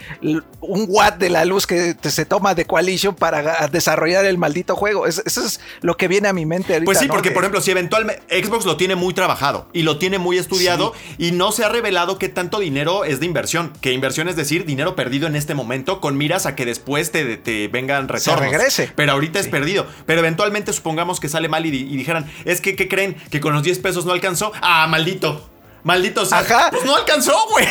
[0.63, 4.77] un watt de la luz que te- se toma de Coalition para desarrollar el maldito
[4.77, 6.87] juego, Es- eso es lo que viene a mi mente ahorita.
[6.87, 7.13] Pues sí, ¿no?
[7.13, 10.39] porque De- por ejemplo, si eventualmente Xbox lo tiene muy trabajado y lo tiene muy
[10.39, 13.75] estudiado y no se ha revelado qué tanto dinero es de inversión.
[13.83, 17.37] Que inversión es decir, dinero perdido en este momento con miras a que después te,
[17.37, 18.41] te vengan retornos.
[18.41, 18.91] regrese.
[18.97, 19.87] Pero ahorita es perdido.
[20.07, 23.17] Pero eventualmente supongamos que sale mal y dijeran, es que, ¿qué creen?
[23.31, 24.53] Que con los 10 pesos no alcanzó.
[24.61, 25.49] Ah, maldito.
[25.83, 26.39] Maldito sea.
[26.39, 26.71] Ajá.
[26.71, 27.67] Pues no alcanzó, güey.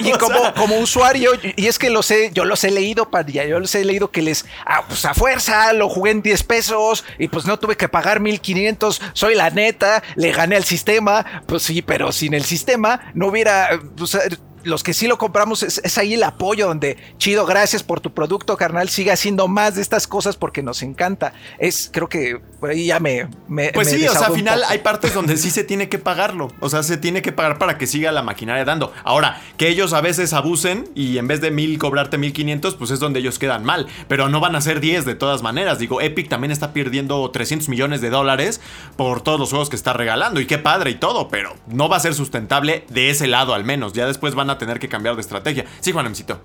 [0.00, 3.44] Y como, sea, como usuario, y es que lo sé, yo los he leído, Padilla,
[3.46, 7.04] yo los he leído que les, ah, pues a fuerza, lo jugué en 10 pesos
[7.18, 11.62] y pues no tuve que pagar 1500, soy la neta, le gané al sistema, pues
[11.62, 14.18] sí, pero sin el sistema no hubiera, pues,
[14.64, 18.12] los que sí lo compramos es, es, ahí el apoyo donde chido, gracias por tu
[18.12, 21.32] producto, carnal, sigue haciendo más de estas cosas porque nos encanta.
[21.58, 23.28] Es, creo que por ahí ya me...
[23.48, 25.98] me pues me sí, o sea, al final hay partes donde sí se tiene que
[25.98, 26.52] pagarlo.
[26.60, 28.92] O sea, se tiene que pagar para que siga la maquinaria dando.
[29.04, 33.00] Ahora, que ellos a veces abusen y en vez de mil cobrarte 1500, pues es
[33.00, 33.86] donde ellos quedan mal.
[34.08, 35.78] Pero no van a ser 10 de todas maneras.
[35.78, 38.60] Digo, Epic también está perdiendo 300 millones de dólares
[38.96, 40.40] por todos los juegos que está regalando.
[40.40, 43.64] Y qué padre y todo, pero no va a ser sustentable de ese lado al
[43.64, 43.92] menos.
[43.92, 45.64] Ya después van a tener que cambiar de estrategia.
[45.80, 46.40] Sí, Juanemcito.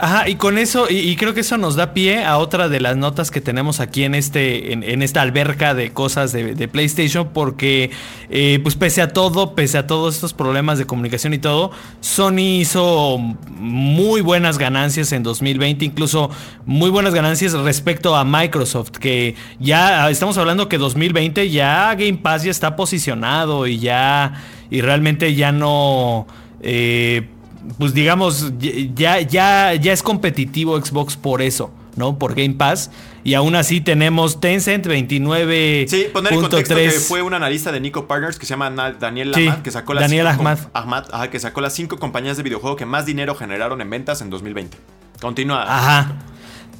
[0.00, 2.96] Ajá, y con eso, y, creo que eso nos da pie a otra de las
[2.96, 7.90] notas que tenemos aquí en este, en, esta alberca de cosas de, de PlayStation, porque
[8.30, 12.60] eh, pues pese a todo, pese a todos estos problemas de comunicación y todo, Sony
[12.60, 13.18] hizo
[13.56, 16.30] muy buenas ganancias en 2020, incluso
[16.64, 22.44] muy buenas ganancias respecto a Microsoft, que ya estamos hablando que 2020 ya Game Pass
[22.44, 26.28] ya está posicionado y ya, y realmente ya no...
[26.60, 27.30] Eh,
[27.76, 28.52] pues digamos,
[28.94, 32.18] ya, ya, ya es competitivo Xbox por eso, ¿no?
[32.18, 32.90] Por Game Pass.
[33.24, 35.86] Y aún así tenemos Tencent 29.
[35.88, 39.34] Sí, poner en contexto que fue un analista de Nico Partners que se llama Daniel
[39.34, 40.58] Ahmad, sí, que sacó las Daniel Ahmad.
[40.72, 44.22] Ahmad ajá, que sacó las cinco compañías de videojuego que más dinero generaron en ventas
[44.22, 44.78] en 2020.
[45.20, 45.62] Continúa.
[45.62, 46.16] Ajá.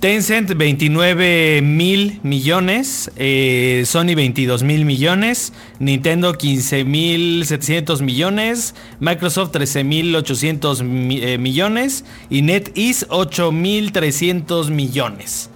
[0.01, 9.51] Tencent 29 mil millones, eh, Sony 22 mil millones, Nintendo 15 mil 700 millones, Microsoft
[9.51, 15.51] 13 mil 800 mi, eh, millones y NetEase 8 mil 300 millones.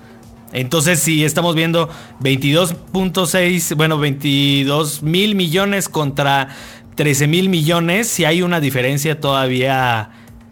[0.52, 6.48] Entonces, si estamos viendo 22.6, bueno, 22 mil millones contra
[6.96, 10.10] 13 mil millones, si hay una diferencia todavía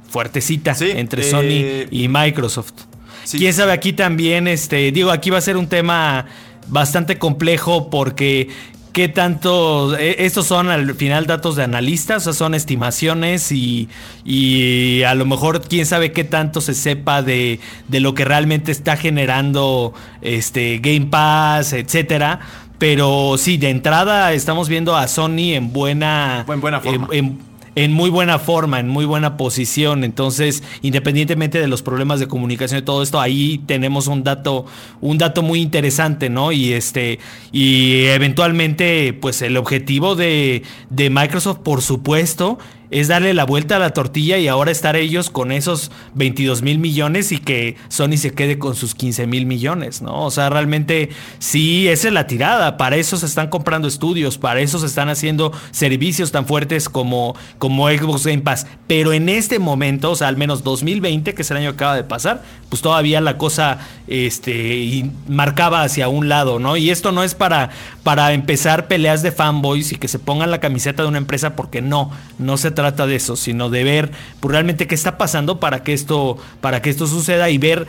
[0.08, 2.89] fuertecita sí, entre eh, Sony y Microsoft.
[3.30, 3.38] Sí.
[3.38, 6.26] Quién sabe, aquí también, este, digo, aquí va a ser un tema
[6.66, 8.48] bastante complejo porque
[8.92, 9.96] qué tanto.
[9.96, 13.88] Estos son al final datos de analistas, o sea, son estimaciones y,
[14.24, 18.72] y, a lo mejor quién sabe qué tanto se sepa de, de, lo que realmente
[18.72, 22.40] está generando este Game Pass, etcétera.
[22.78, 26.44] Pero sí, de entrada estamos viendo a Sony en buena.
[26.48, 27.06] En buena forma.
[27.12, 30.04] En, en, en muy buena forma, en muy buena posición.
[30.04, 34.66] Entonces, independientemente de los problemas de comunicación y todo esto, ahí tenemos un dato,
[35.00, 36.52] un dato muy interesante, ¿no?
[36.52, 37.18] Y este,
[37.52, 42.58] y eventualmente, pues el objetivo de, de Microsoft, por supuesto,
[42.90, 46.78] es darle la vuelta a la tortilla y ahora estar ellos con esos 22 mil
[46.78, 50.24] millones y que Sony se quede con sus 15 mil millones, ¿no?
[50.24, 52.76] O sea, realmente sí, esa es la tirada.
[52.76, 57.36] Para eso se están comprando estudios, para eso se están haciendo servicios tan fuertes como,
[57.58, 58.66] como Xbox Game Pass.
[58.88, 61.96] Pero en este momento, o sea, al menos 2020, que es el año que acaba
[61.96, 66.76] de pasar, pues todavía la cosa este, marcaba hacia un lado, ¿no?
[66.76, 67.70] Y esto no es para,
[68.02, 71.82] para empezar peleas de fanboys y que se pongan la camiseta de una empresa porque
[71.82, 75.82] no, no se trata de eso, sino de ver pues, realmente qué está pasando para
[75.82, 77.86] que esto, para que esto suceda y ver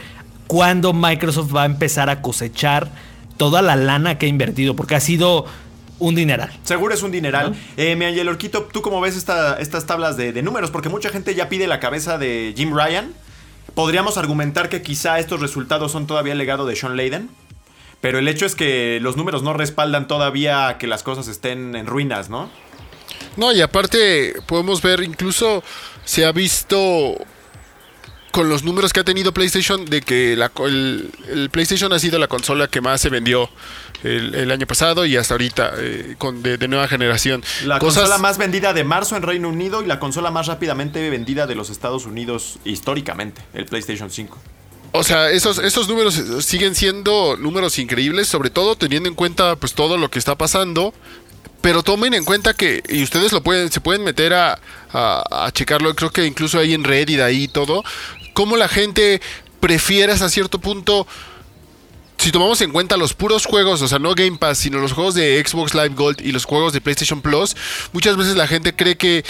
[0.48, 2.90] cuándo Microsoft va a empezar a cosechar
[3.38, 5.46] toda la lana que ha invertido, porque ha sido
[6.00, 6.52] un dineral.
[6.64, 7.52] Seguro es un dineral.
[7.52, 7.58] ¿No?
[7.78, 10.72] Eh, mi Angel Orquito, ¿tú cómo ves esta, estas tablas de, de, números?
[10.72, 13.14] Porque mucha gente ya pide la cabeza de Jim Ryan.
[13.76, 17.30] Podríamos argumentar que quizá estos resultados son todavía el legado de Sean Layden.
[18.02, 21.86] Pero el hecho es que los números no respaldan todavía que las cosas estén en
[21.86, 22.50] ruinas, ¿no?
[23.38, 25.64] No, y aparte podemos ver, incluso
[26.06, 27.16] se ha visto
[28.32, 32.18] con los números que ha tenido PlayStation de que la, el, el, PlayStation ha sido
[32.18, 33.50] la consola que más se vendió
[34.04, 37.44] el, el año pasado y hasta ahorita eh, con de, de, nueva generación.
[37.66, 38.04] La Cosas...
[38.04, 41.56] consola más vendida de marzo en Reino Unido y la consola más rápidamente vendida de
[41.56, 44.38] los Estados Unidos históricamente, el PlayStation 5.
[44.94, 49.74] O sea, esos, esos números siguen siendo números increíbles, sobre todo teniendo en cuenta pues
[49.74, 50.94] todo lo que está pasando.
[51.62, 54.60] Pero tomen en cuenta que, y ustedes lo pueden, se pueden meter a,
[54.92, 57.84] a, checarlo, creo que incluso ahí en Reddit, ahí todo,
[58.34, 59.22] cómo la gente
[59.60, 61.06] prefiere hasta cierto punto
[62.22, 65.16] si tomamos en cuenta los puros juegos, o sea, no Game Pass, sino los juegos
[65.16, 67.56] de Xbox Live Gold y los juegos de PlayStation Plus,
[67.94, 69.26] muchas veces la gente cree que,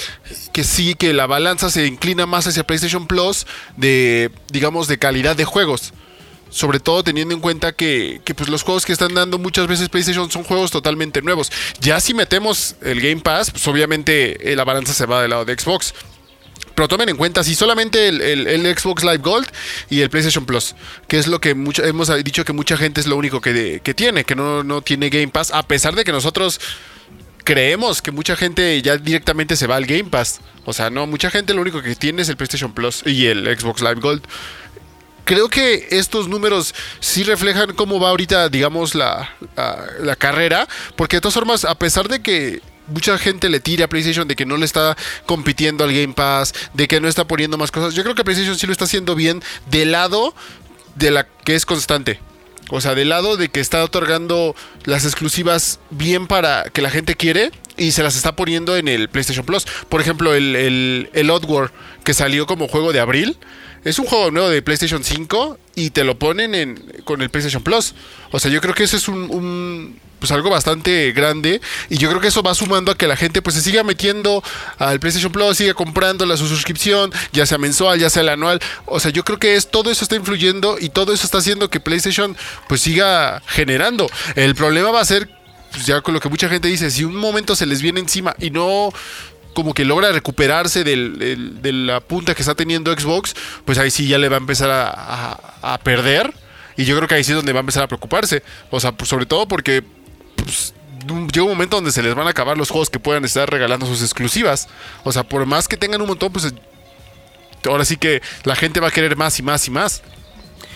[0.51, 5.37] que sí, que la balanza se inclina más hacia PlayStation Plus de, digamos, de calidad
[5.37, 5.93] de juegos.
[6.51, 9.89] Sobre todo teniendo en cuenta que, que pues los juegos que están dando muchas veces
[9.89, 11.51] PlayStation son juegos totalmente nuevos.
[11.79, 15.45] Ya si metemos el Game Pass, pues obviamente eh, la balanza se va del lado
[15.45, 15.93] de Xbox.
[16.75, 19.47] Pero tomen en cuenta, si solamente el, el, Xbox Live Gold
[19.89, 20.75] y el PlayStation Plus,
[21.07, 23.93] que es lo que mucho, hemos dicho que mucha gente es lo único que, que
[23.93, 26.59] tiene, que no, no, tiene Game Pass, a pesar de que nosotros
[27.43, 30.41] creemos que mucha gente ya directamente se va al Game Pass.
[30.65, 33.45] O sea, no, mucha gente lo único que tiene es el PlayStation Plus y el
[33.57, 34.23] Xbox Live Gold.
[35.31, 39.33] Creo que estos números sí reflejan cómo va ahorita, digamos, la,
[40.01, 40.67] la, carrera.
[40.97, 44.35] Porque de todas formas, a pesar de que mucha gente le tira a PlayStation de
[44.35, 47.93] que no le está compitiendo al Game Pass, de que no está poniendo más cosas.
[47.93, 50.35] Yo creo que PlayStation sí lo está haciendo bien del lado
[50.95, 52.19] de la que es constante.
[52.69, 57.15] O sea, del lado de que está otorgando las exclusivas bien para que la gente
[57.15, 59.65] quiere y se las está poniendo en el PlayStation Plus.
[59.87, 61.71] Por ejemplo, el, el, el Oddworld
[62.03, 63.37] que salió como juego de abril.
[63.83, 67.63] Es un juego nuevo de PlayStation 5 y te lo ponen en, con el PlayStation
[67.63, 67.95] Plus.
[68.31, 72.21] O sea, yo creo que eso es un, pues algo bastante grande y yo creo
[72.21, 74.43] que eso va sumando a que la gente pues se siga metiendo
[74.77, 78.59] al PlayStation Plus, siga comprando la su suscripción, ya sea mensual, ya sea el anual.
[78.85, 81.71] O sea, yo creo que es todo eso está influyendo y todo eso está haciendo
[81.71, 84.07] que PlayStation pues siga generando.
[84.35, 85.27] El problema va a ser
[85.71, 88.35] pues ya con lo que mucha gente dice, si un momento se les viene encima
[88.39, 88.91] y no
[89.53, 93.35] como que logra recuperarse del, de la punta que está teniendo Xbox,
[93.65, 96.33] pues ahí sí ya le va a empezar a, a, a perder.
[96.77, 98.43] Y yo creo que ahí sí es donde va a empezar a preocuparse.
[98.69, 99.83] O sea, pues sobre todo porque
[100.35, 100.73] pues,
[101.05, 103.85] llega un momento donde se les van a acabar los juegos que puedan estar regalando
[103.85, 104.67] sus exclusivas.
[105.03, 106.53] O sea, por más que tengan un montón, pues
[107.65, 110.01] ahora sí que la gente va a querer más y más y más.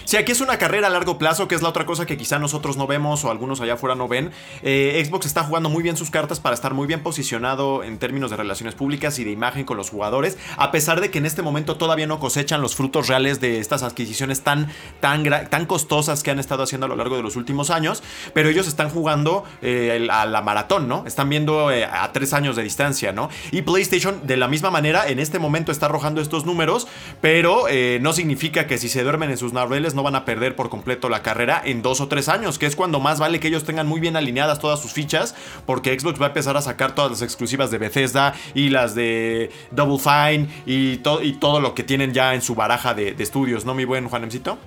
[0.05, 2.37] Sí, aquí es una carrera a largo plazo, que es la otra cosa que quizá
[2.37, 4.29] nosotros no vemos o algunos allá afuera no ven.
[4.61, 8.29] Eh, Xbox está jugando muy bien sus cartas para estar muy bien posicionado en términos
[8.29, 11.41] de relaciones públicas y de imagen con los jugadores, a pesar de que en este
[11.41, 16.29] momento todavía no cosechan los frutos reales de estas adquisiciones tan, tan, tan costosas que
[16.29, 18.03] han estado haciendo a lo largo de los últimos años,
[18.35, 21.03] pero ellos están jugando eh, a la maratón, ¿no?
[21.07, 23.29] Están viendo eh, a tres años de distancia, ¿no?
[23.51, 26.87] Y PlayStation de la misma manera en este momento está arrojando estos números,
[27.21, 27.65] pero
[27.99, 31.09] no significa que si se duermen en sus laureles no van a perder por completo
[31.09, 33.87] la carrera en dos o tres años, que es cuando más vale que ellos tengan
[33.87, 37.21] muy bien alineadas todas sus fichas, porque Xbox va a empezar a sacar todas las
[37.21, 42.35] exclusivas de Bethesda y las de Double Fine y, y todo lo que tienen ya
[42.35, 44.57] en su baraja de, de estudios, ¿no, mi buen Juanemcito?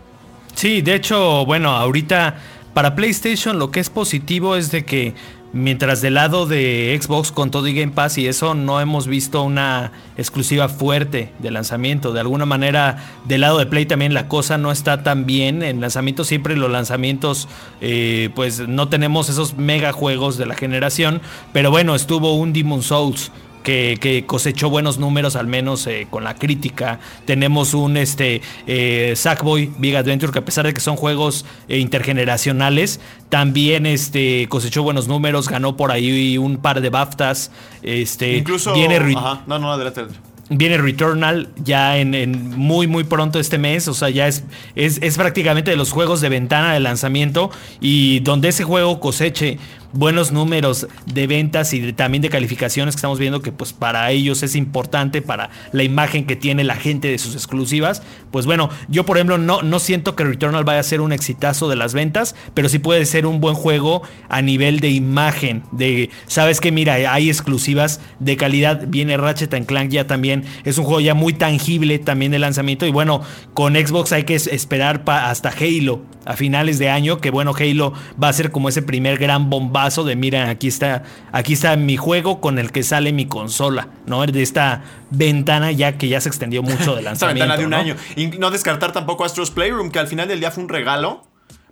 [0.54, 2.36] Sí, de hecho, bueno, ahorita
[2.74, 5.14] para PlayStation lo que es positivo es de que
[5.52, 9.42] Mientras del lado de Xbox con todo y Game Pass y eso no hemos visto
[9.42, 12.12] una exclusiva fuerte de lanzamiento.
[12.12, 15.62] De alguna manera del lado de Play también la cosa no está tan bien.
[15.62, 17.48] En lanzamientos siempre los lanzamientos
[17.80, 21.22] eh, pues no tenemos esos mega juegos de la generación.
[21.54, 23.32] Pero bueno, estuvo un Demon Souls.
[23.62, 27.01] Que, que, cosechó buenos números, al menos eh, con la crítica.
[27.25, 31.79] Tenemos un este, eh, Sackboy Big Adventure, que a pesar de que son juegos eh,
[31.79, 37.51] intergeneracionales, también este, cosechó buenos números, ganó por ahí un par de BAFTAs.
[37.83, 38.73] Este, Incluso.
[38.75, 40.07] Viene ajá, no, no, adelante.
[40.51, 44.44] Viene Returnal ya en, en, muy muy pronto este mes, o sea, ya es,
[44.77, 47.51] es, es prácticamente de los juegos de ventana de lanzamiento
[47.83, 49.59] y donde ese juego coseche
[49.92, 54.11] buenos números de ventas y de, también de calificaciones que estamos viendo que pues para
[54.11, 58.03] ellos es importante para la imagen que tiene la gente de sus exclusivas.
[58.31, 61.68] Pues bueno, yo por ejemplo no, no siento que Returnal vaya a ser un exitazo
[61.68, 66.11] de las ventas, pero sí puede ser un buen juego a nivel de imagen, de,
[66.27, 71.01] sabes que mira, hay exclusivas de calidad, viene Ratchet Clank ya también, es un juego
[71.01, 72.87] ya muy tangible también de lanzamiento.
[72.87, 73.22] Y bueno,
[73.55, 78.29] con Xbox hay que esperar hasta Halo a finales de año, que bueno, Halo va
[78.29, 79.48] a ser como ese primer gran
[79.84, 83.88] bomba de mira, aquí está, aquí está mi juego con el que sale mi consola,
[84.06, 84.24] ¿no?
[84.26, 87.12] De esta ventana ya que ya se extendió mucho de lanzamiento.
[87.12, 87.76] Esta ventana de un ¿no?
[87.76, 87.96] año.
[88.16, 91.26] Y no descartar tampoco Astros Playroom, que al final del día fue un regalo,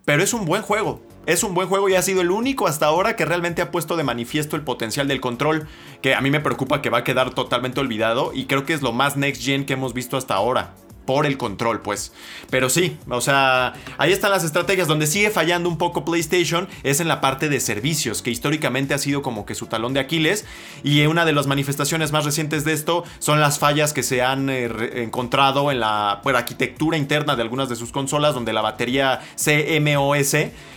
[0.05, 1.03] pero es un buen juego.
[1.27, 3.97] Es un buen juego y ha sido el único hasta ahora que realmente ha puesto
[3.97, 5.67] de manifiesto el potencial del control,
[6.01, 8.83] que a mí me preocupa que va a quedar totalmente olvidado y creo que es
[8.83, 10.75] lo más next gen que hemos visto hasta ahora
[11.07, 12.13] por el control, pues.
[12.51, 14.89] Pero sí, o sea, ahí están las estrategias.
[14.89, 18.99] Donde sigue fallando un poco PlayStation es en la parte de servicios, que históricamente ha
[18.99, 20.45] sido como que su talón de Aquiles.
[20.83, 24.51] Y una de las manifestaciones más recientes de esto son las fallas que se han
[24.51, 29.21] eh, encontrado en la pues, arquitectura interna de algunas de sus consolas, donde la batería
[29.37, 30.35] CMOS,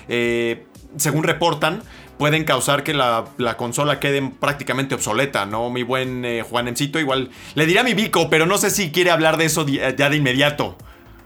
[0.07, 0.65] eh,
[0.97, 1.81] según reportan,
[2.19, 5.69] pueden causar que la, la, consola quede prácticamente obsoleta, ¿no?
[5.69, 9.09] Mi buen eh, Juanemcito, igual le diré a mi Vico, pero no sé si quiere
[9.09, 10.75] hablar de eso ya de inmediato.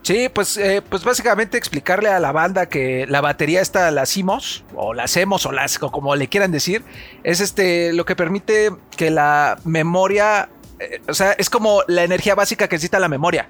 [0.03, 4.63] Sí, pues, eh, pues básicamente explicarle a la banda que la batería esta la hacemos,
[4.75, 6.83] o la hacemos, o las, o como le quieran decir,
[7.23, 12.35] es este lo que permite que la memoria, eh, o sea, es como la energía
[12.35, 13.49] básica que necesita la memoria.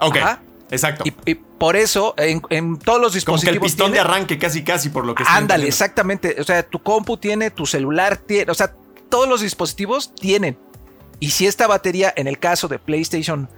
[0.00, 0.16] Ok.
[0.18, 0.40] Ajá.
[0.70, 1.04] Exacto.
[1.06, 3.42] Y, y, por eso, en, en, todos los dispositivos.
[3.42, 6.36] Como que el pistón tiene, de arranque, casi, casi, por lo que Ándale, exactamente.
[6.38, 8.50] O sea, tu compu tiene, tu celular tiene.
[8.50, 8.74] O sea,
[9.08, 10.58] todos los dispositivos tienen.
[11.20, 13.48] Y si esta batería, en el caso de PlayStation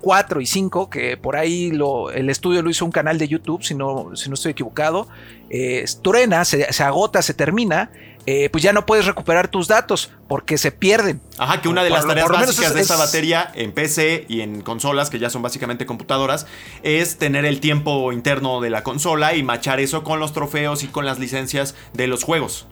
[0.00, 3.62] 4 y 5, que por ahí lo, el estudio lo hizo un canal de YouTube,
[3.62, 5.08] si no, si no estoy equivocado,
[5.50, 7.90] eh, truena, se, se agota, se termina.
[8.26, 11.20] Eh, pues ya no puedes recuperar tus datos porque se pierden.
[11.38, 14.24] Ajá, que una de Por las tareas básicas es- de esa es- batería en PC
[14.28, 16.46] y en consolas, que ya son básicamente computadoras,
[16.82, 20.88] es tener el tiempo interno de la consola y machar eso con los trofeos y
[20.88, 22.66] con las licencias de los juegos.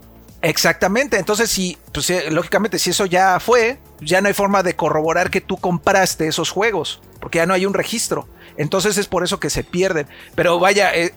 [0.45, 4.75] Exactamente, entonces si, pues eh, lógicamente si eso ya fue, ya no hay forma de
[4.75, 8.27] corroborar que tú compraste esos juegos, porque ya no hay un registro.
[8.57, 10.09] Entonces es por eso que se pierden.
[10.35, 11.15] Pero vaya, eh,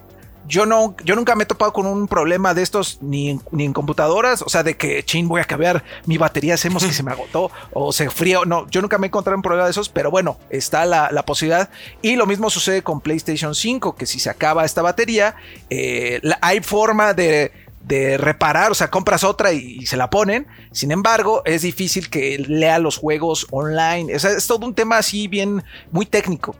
[0.48, 3.64] yo no, yo nunca me he topado con un problema de estos ni en, ni
[3.64, 7.02] en computadoras, o sea, de que chin voy a cambiar mi batería, hacemos que se
[7.02, 8.44] me agotó o se frío.
[8.44, 11.24] No, yo nunca me he encontrado un problema de esos, pero bueno, está la, la
[11.24, 11.68] posibilidad.
[12.02, 15.34] Y lo mismo sucede con PlayStation 5, que si se acaba esta batería,
[15.70, 17.52] eh, la- hay forma de
[17.86, 20.48] de reparar, o sea, compras otra y, y se la ponen.
[20.72, 24.12] Sin embargo, es difícil que lea los juegos online.
[24.16, 26.56] O sea, es todo un tema así bien, muy técnico.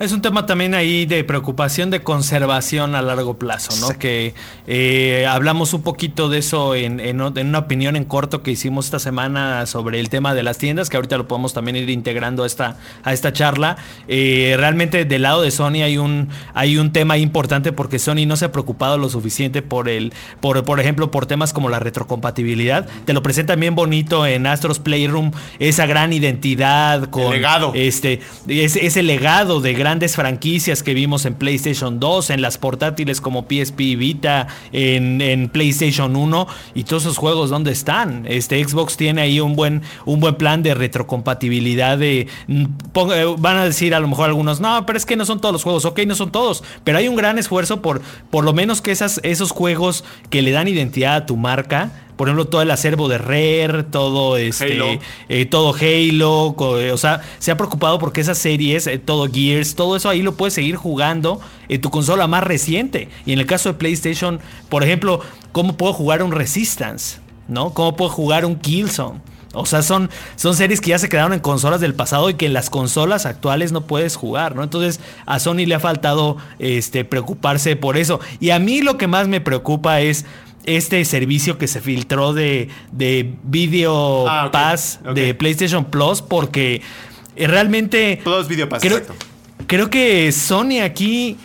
[0.00, 3.98] Es un tema también ahí de preocupación de conservación a largo plazo, ¿no?
[3.98, 4.32] Que
[4.66, 8.98] eh, hablamos un poquito de eso en, en una opinión en corto que hicimos esta
[8.98, 12.46] semana sobre el tema de las tiendas, que ahorita lo podemos también ir integrando a
[12.46, 13.76] esta, a esta charla.
[14.08, 18.36] Eh, realmente del lado de Sony hay un, hay un tema importante porque Sony no
[18.36, 22.88] se ha preocupado lo suficiente por el, por, por ejemplo, por temas como la retrocompatibilidad.
[23.04, 27.72] Te lo presentan bien bonito en Astros Playroom, esa gran identidad con legado.
[27.74, 33.20] este, ese, ese legado de grandes franquicias que vimos en PlayStation 2, en las portátiles
[33.20, 38.24] como PSP y Vita, en, PlayStation 1 y todos esos juegos, ¿dónde están?
[38.28, 42.28] Este Xbox tiene ahí un buen, un buen plan de retrocompatibilidad de...
[42.46, 42.64] mm,
[43.12, 45.54] eh, van a decir a lo mejor algunos, no, pero es que no son todos
[45.54, 48.80] los juegos, ok, no son todos, pero hay un gran esfuerzo por por lo menos
[48.80, 51.90] que esas, esos juegos que le dan identidad a tu marca,
[52.20, 55.00] por ejemplo, todo el acervo de Rare, todo este, Halo.
[55.30, 59.74] eh, todo Halo, eh, o sea, se ha preocupado porque esas series, eh, todo Gears,
[59.74, 61.40] todo eso ahí lo puedes seguir jugando
[61.70, 63.08] en tu consola más reciente.
[63.24, 67.20] Y en el caso de PlayStation, por ejemplo, ¿cómo puedo jugar un Resistance?
[67.48, 67.72] ¿No?
[67.72, 69.20] ¿Cómo puedo jugar un Killzone?
[69.54, 72.46] O sea, son, son series que ya se quedaron en consolas del pasado y que
[72.46, 74.62] en las consolas actuales no puedes jugar, ¿no?
[74.62, 78.20] Entonces a Sony le ha faltado este, preocuparse por eso.
[78.38, 80.24] Y a mí lo que más me preocupa es
[80.64, 86.82] este servicio que se filtró de, de Video Ah, Pass de PlayStation Plus porque
[87.36, 88.20] realmente...
[88.22, 89.26] Todos Video Pass, Creo, exacto.
[89.66, 91.36] creo que Sony aquí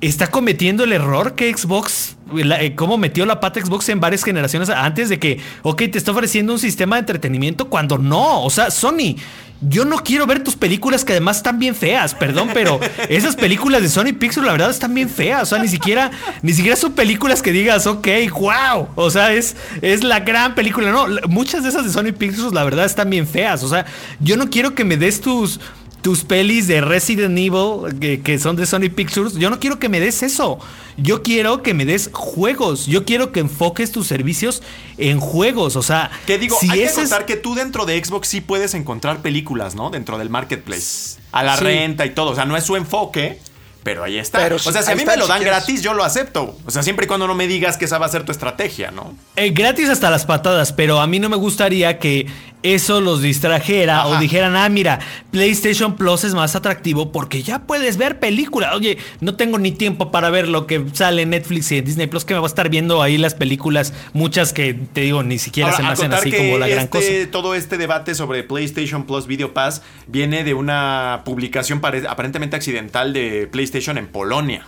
[0.00, 4.22] está cometiendo el error que Xbox, la- eh, cómo metió la pata Xbox en varias
[4.24, 8.42] generaciones antes de que, ok, te está ofreciendo un sistema de entretenimiento cuando no.
[8.42, 9.16] O sea, Sony,
[9.60, 12.78] yo no quiero ver tus películas que además están bien feas, perdón, pero
[13.08, 15.42] esas películas de Sony Pixel la verdad están bien feas.
[15.42, 16.10] O sea, ni siquiera,
[16.42, 18.88] ni siquiera son películas que digas, ok, wow.
[18.94, 20.90] O sea, es, es la gran película.
[20.92, 23.62] No, muchas de esas de Sony Pixel la verdad están bien feas.
[23.62, 23.84] O sea,
[24.20, 25.60] yo no quiero que me des tus
[26.02, 29.88] tus pelis de Resident Evil que, que son de Sony Pictures, yo no quiero que
[29.88, 30.58] me des eso.
[30.96, 32.86] Yo quiero que me des juegos.
[32.86, 34.62] Yo quiero que enfoques tus servicios
[34.96, 35.76] en juegos.
[35.76, 38.28] O sea, Que digo, si hay que ese es- contar que tú dentro de Xbox
[38.28, 39.90] sí puedes encontrar películas, ¿no?
[39.90, 41.18] Dentro del marketplace.
[41.32, 41.64] A la Sí.
[41.64, 42.30] renta y todo.
[42.30, 43.38] O sea, no es su enfoque,
[43.84, 44.38] pero ahí está.
[44.38, 46.56] Pero o sea, si a mí está, me lo dan gratis, yo lo acepto.
[46.66, 48.90] O sea, siempre y cuando no me digas que esa va a ser tu estrategia,
[48.90, 49.14] ¿no?
[49.36, 52.26] Eh, gratis hasta las patadas, pero a mí no me gustaría que
[52.62, 54.08] eso los distrajera Ajá.
[54.08, 54.98] o dijeran, ah, mira,
[55.30, 58.74] PlayStation Plus es más atractivo porque ya puedes ver películas.
[58.74, 62.06] Oye, no tengo ni tiempo para ver lo que sale en Netflix y en Disney
[62.08, 65.38] Plus, que me va a estar viendo ahí las películas, muchas que te digo, ni
[65.38, 67.04] siquiera Ahora, se me hacen así como la gran cosa.
[67.06, 72.56] este- Todo este debate sobre PlayStation Plus Video Pass viene de una publicación pare- aparentemente
[72.56, 74.66] accidental de PlayStation en Polonia.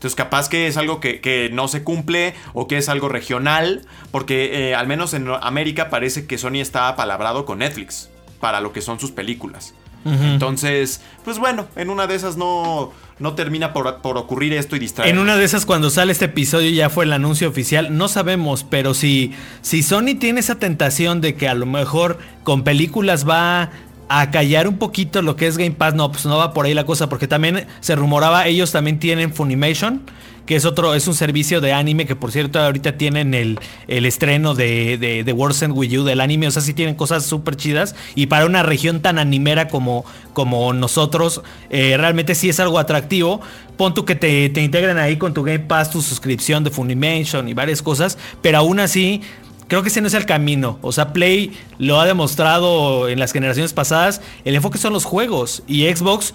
[0.00, 3.82] Entonces, capaz que es algo que, que no se cumple o que es algo regional,
[4.10, 8.08] porque eh, al menos en América parece que Sony está apalabrado con Netflix
[8.40, 9.74] para lo que son sus películas.
[10.06, 14.78] Entonces, pues bueno, en una de esas no, no termina por, por ocurrir esto y
[14.78, 15.10] distraer.
[15.10, 17.94] En una de esas, cuando sale este episodio, ya fue el anuncio oficial.
[17.94, 22.64] No sabemos, pero si, si Sony tiene esa tentación de que a lo mejor con
[22.64, 23.68] películas va
[24.12, 26.74] a callar un poquito lo que es Game Pass, no, pues no va por ahí
[26.74, 30.02] la cosa, porque también se rumoraba, ellos también tienen Funimation,
[30.46, 34.04] que es otro, es un servicio de anime que por cierto ahorita tienen el, el
[34.06, 37.94] estreno de, de, de With You del anime, o sea, sí tienen cosas súper chidas
[38.16, 43.40] y para una región tan animera como, como nosotros, eh, realmente sí es algo atractivo.
[43.76, 47.46] Pon tú que te, te integran ahí con tu Game Pass, tu suscripción de Funimation
[47.46, 49.22] y varias cosas, pero aún así...
[49.70, 50.78] Creo que ese no es el camino.
[50.82, 54.20] O sea, Play lo ha demostrado en las generaciones pasadas.
[54.44, 55.62] El enfoque son los juegos.
[55.68, 56.34] Y Xbox,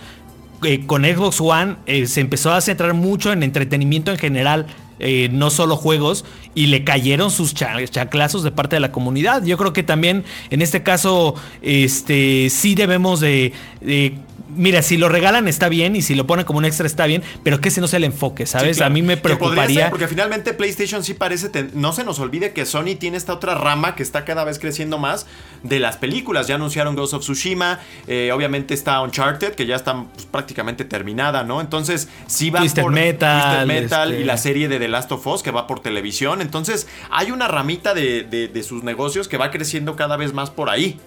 [0.63, 4.67] eh, con Xbox One, eh, se empezó a centrar mucho en entretenimiento en general.
[4.99, 6.23] eh, no solo juegos,
[6.53, 9.43] y le cayeron sus chaclazos de parte de la comunidad.
[9.43, 13.51] Yo creo que también en este caso, este, sí debemos de
[14.49, 17.23] mira, si lo regalan está bien y si lo ponen como un extra está bien,
[17.43, 18.81] pero que ese no sea el enfoque, ¿sabes?
[18.81, 19.89] A mí me preocuparía.
[19.89, 21.49] porque finalmente PlayStation sí parece.
[21.73, 24.97] no se nos olvide que Sony tiene esta otra rama que está cada vez creciendo
[24.97, 25.25] más
[25.63, 26.47] de las películas.
[26.47, 31.43] Ya anunciaron Ghost of Tsushima, eh, obviamente está Uncharted, que ya está pues, prácticamente terminada,
[31.43, 31.61] ¿no?
[31.61, 35.43] Entonces sí va por Metal, Metal y este la serie de The Last of Us
[35.43, 36.41] que va por televisión.
[36.41, 40.99] Entonces hay una ramita de sus negocios que va creciendo cada vez más por ahí.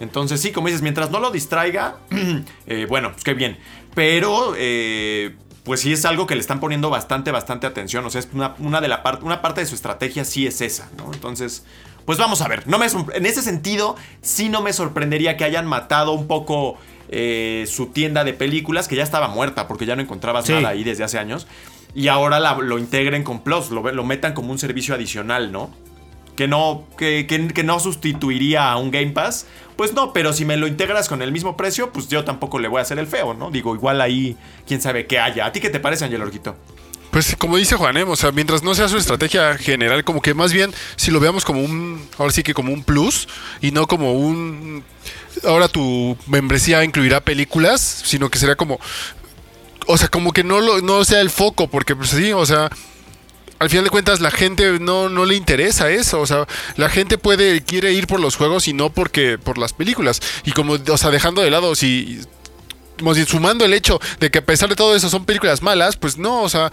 [0.00, 1.98] Entonces, sí, como dices, mientras no lo distraiga,
[2.66, 3.58] eh, bueno, pues qué bien.
[3.94, 8.04] Pero, eh, pues sí es algo que le están poniendo bastante, bastante atención.
[8.04, 8.28] O sea, es
[8.58, 11.12] una, de la parte, una parte de su estrategia sí es esa, ¿no?
[11.12, 11.64] Entonces,
[12.06, 12.66] pues vamos a ver.
[12.66, 16.78] No me, en ese sentido, sí no me sorprendería que hayan matado un poco
[17.10, 20.82] eh, su tienda de películas, que ya estaba muerta porque ya no encontrabas nada ahí
[20.82, 21.46] desde hace años.
[21.94, 25.70] Y ahora lo integren con Plus, lo, lo metan como un servicio adicional, ¿no?
[26.40, 29.44] Que no, que, que, no sustituiría a un Game Pass,
[29.76, 32.66] pues no, pero si me lo integras con el mismo precio, pues yo tampoco le
[32.66, 33.50] voy a hacer el feo, ¿no?
[33.50, 35.44] Digo, igual ahí, quién sabe qué haya.
[35.44, 36.56] ¿A ti qué te parece, Angel Orquito?
[37.10, 40.50] Pues como dice Juanem, o sea, mientras no sea su estrategia general, como que más
[40.50, 43.28] bien si lo veamos como un, ahora sí que como un plus
[43.60, 44.82] y no como un,
[45.44, 48.80] ahora tu membresía incluirá películas, sino que sería como,
[49.86, 52.70] o sea, como que no, lo, no sea el foco, porque pues sí, o sea,
[53.60, 57.18] al final de cuentas la gente no, no le interesa eso, o sea, la gente
[57.18, 60.20] puede quiere ir por los juegos y no porque por las películas.
[60.44, 62.20] Y como, o sea, dejando de lado si
[63.26, 66.42] sumando el hecho de que a pesar de todo eso son películas malas, pues no,
[66.42, 66.72] o sea,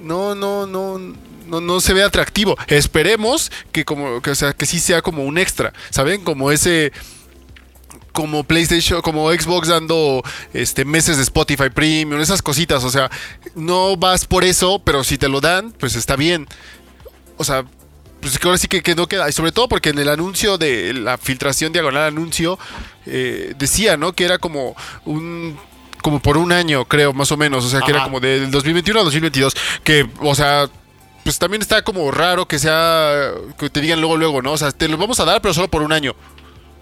[0.00, 0.98] no no no
[1.46, 2.56] no, no se ve atractivo.
[2.66, 6.24] Esperemos que como que, o sea, que sí sea como un extra, ¿saben?
[6.24, 6.92] Como ese
[8.14, 10.22] como PlayStation, como Xbox dando
[10.54, 13.10] este meses de Spotify Premium, esas cositas, o sea,
[13.56, 16.46] no vas por eso, pero si te lo dan, pues está bien.
[17.36, 17.64] O sea,
[18.20, 20.94] pues ahora sí que, que no queda, y sobre todo porque en el anuncio de
[20.94, 22.56] la filtración diagonal anuncio
[23.04, 24.12] eh, decía, ¿no?
[24.12, 25.58] Que era como un
[26.00, 29.00] como por un año, creo, más o menos, o sea, que era como del 2021
[29.00, 30.68] a 2022, que, o sea,
[31.24, 34.52] pues también está como raro que sea, que te digan luego, luego, ¿no?
[34.52, 36.14] O sea, te lo vamos a dar, pero solo por un año.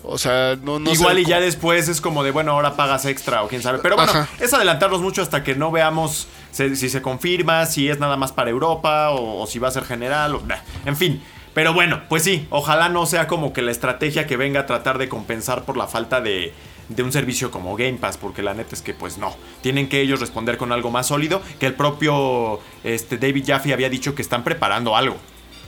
[0.05, 3.43] O sea, no, no Igual y ya después es como de, bueno, ahora pagas extra
[3.43, 3.79] o quién sabe.
[3.79, 8.17] Pero bueno, es adelantarnos mucho hasta que no veamos si, se confirma, si es nada
[8.17, 10.35] más para Europa o, si va a ser general.
[10.35, 10.43] O,
[10.85, 11.23] en fin.
[11.55, 14.97] Pero bueno, pues sí, ojalá no sea como que la estrategia que venga a tratar
[14.97, 16.55] de compensar por la falta de,
[16.89, 20.01] de un servicio como Game Pass, porque la neta es que pues no, tienen que
[20.01, 24.23] ellos responder con algo más sólido, que el propio este, David Jaffe había dicho que
[24.23, 25.17] están preparando algo.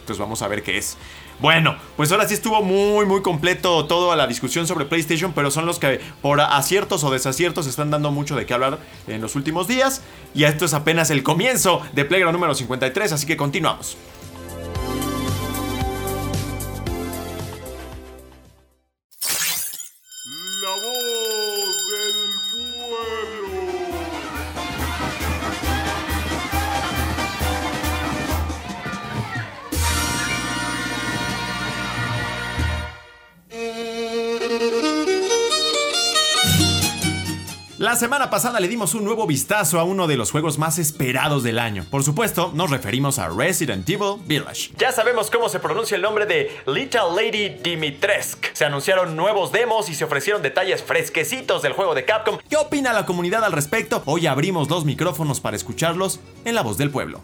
[0.01, 0.97] Entonces vamos a ver qué es.
[1.45, 5.67] Bueno, pues ahora sí estuvo muy, muy completo toda la discusión sobre PlayStation, pero son
[5.67, 9.69] los que por aciertos o desaciertos están dando mucho de qué hablar en los últimos
[9.69, 10.01] días.
[10.33, 13.99] Y esto es apenas el comienzo de Playground número 53, así que continuamos.
[37.95, 41.45] La semana pasada le dimos un nuevo vistazo a uno de los juegos más esperados
[41.45, 41.87] del año.
[41.93, 44.73] Por supuesto, nos referimos a Resident Evil Village.
[44.77, 48.49] Ya sabemos cómo se pronuncia el nombre de Little Lady Dimitrescu.
[48.53, 52.39] Se anunciaron nuevos demos y se ofrecieron detalles fresquecitos del juego de Capcom.
[52.51, 54.03] ¿Qué opina la comunidad al respecto?
[54.07, 57.21] Hoy abrimos los micrófonos para escucharlos en la voz del pueblo.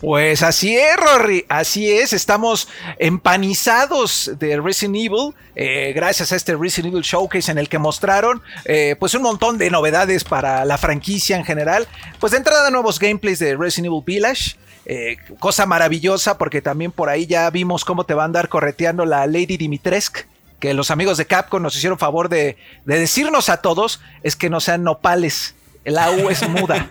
[0.00, 2.68] Pues así es, Rory, así es, estamos
[3.00, 8.40] empanizados de Resident Evil, eh, gracias a este Resident Evil Showcase en el que mostraron
[8.64, 11.88] eh, pues un montón de novedades para la franquicia en general,
[12.20, 17.08] pues de entrada nuevos gameplays de Resident Evil Village, eh, cosa maravillosa porque también por
[17.08, 20.20] ahí ya vimos cómo te va a andar correteando la Lady Dimitrescu,
[20.60, 24.48] que los amigos de Capcom nos hicieron favor de, de decirnos a todos, es que
[24.48, 25.56] no sean nopales
[25.90, 26.86] la U es muda.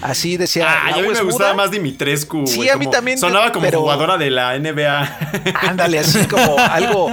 [0.00, 0.66] Así decía.
[0.68, 2.46] Ah, a mí me gustaba más Dimitrescu.
[2.46, 3.18] Sí, a mí también.
[3.18, 5.18] Sonaba como jugadora de la NBA.
[5.62, 7.10] Ándale, así como algo,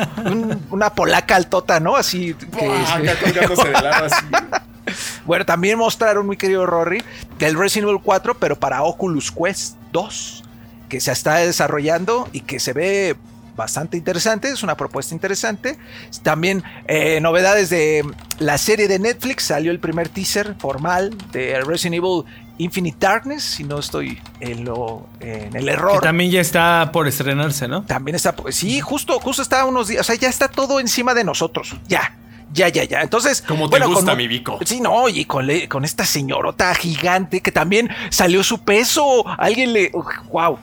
[0.71, 1.95] una polaca altota, ¿no?
[1.95, 2.35] Así.
[5.25, 7.03] Bueno, también mostraron, muy querido Rory,
[7.37, 10.43] del Resident Evil 4, pero para Oculus Quest 2,
[10.89, 13.15] que se está desarrollando y que se ve
[13.59, 15.77] bastante interesante, es una propuesta interesante.
[16.23, 18.03] También eh, novedades de
[18.39, 22.23] la serie de Netflix, salió el primer teaser formal de Resident Evil
[22.57, 26.01] Infinite Darkness, si no estoy en, lo, en el Que error.
[26.01, 27.83] también ya está por estrenarse, ¿no?
[27.83, 31.13] También está, pues, sí, justo, justo está unos días, o sea, ya está todo encima
[31.13, 32.17] de nosotros, ya,
[32.51, 33.01] ya, ya, ya.
[33.01, 34.59] Entonces, Como te gusta, con- mi Vico.
[34.65, 39.71] Sí, no, y con, le- con esta señorota gigante que también salió su peso, alguien
[39.71, 39.91] le,
[40.31, 40.57] wow.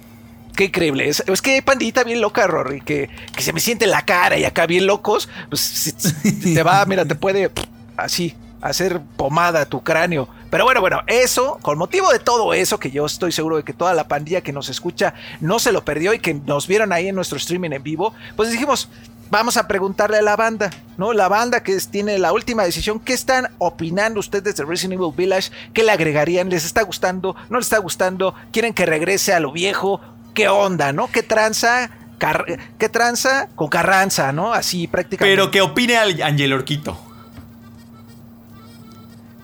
[0.56, 1.08] Qué increíble.
[1.08, 4.06] Es, es que hay pandita bien loca, Rory, que, que se me siente en la
[4.06, 5.28] cara y acá bien locos.
[5.50, 5.94] Pues
[6.42, 7.50] te va, mira, te puede
[7.96, 10.28] así hacer pomada tu cráneo.
[10.50, 13.74] Pero bueno, bueno, eso, con motivo de todo eso, que yo estoy seguro de que
[13.74, 17.08] toda la pandilla que nos escucha no se lo perdió y que nos vieron ahí
[17.08, 18.88] en nuestro streaming en vivo, pues dijimos,
[19.28, 21.12] vamos a preguntarle a la banda, ¿no?
[21.12, 25.50] La banda que tiene la última decisión, ¿qué están opinando ustedes de Resident Evil Village?
[25.74, 26.48] ¿Qué le agregarían?
[26.48, 27.36] ¿Les está gustando?
[27.50, 28.34] ¿No les está gustando?
[28.52, 30.00] ¿Quieren que regrese a lo viejo?
[30.36, 31.08] ¿Qué onda, no?
[31.10, 31.90] ¿Qué tranza?
[32.18, 32.44] Car-
[32.78, 33.48] ¿Qué tranza?
[33.56, 34.52] Con Carranza, ¿no?
[34.52, 35.34] Así prácticamente.
[35.34, 37.02] Pero que opine al Angel Orquito.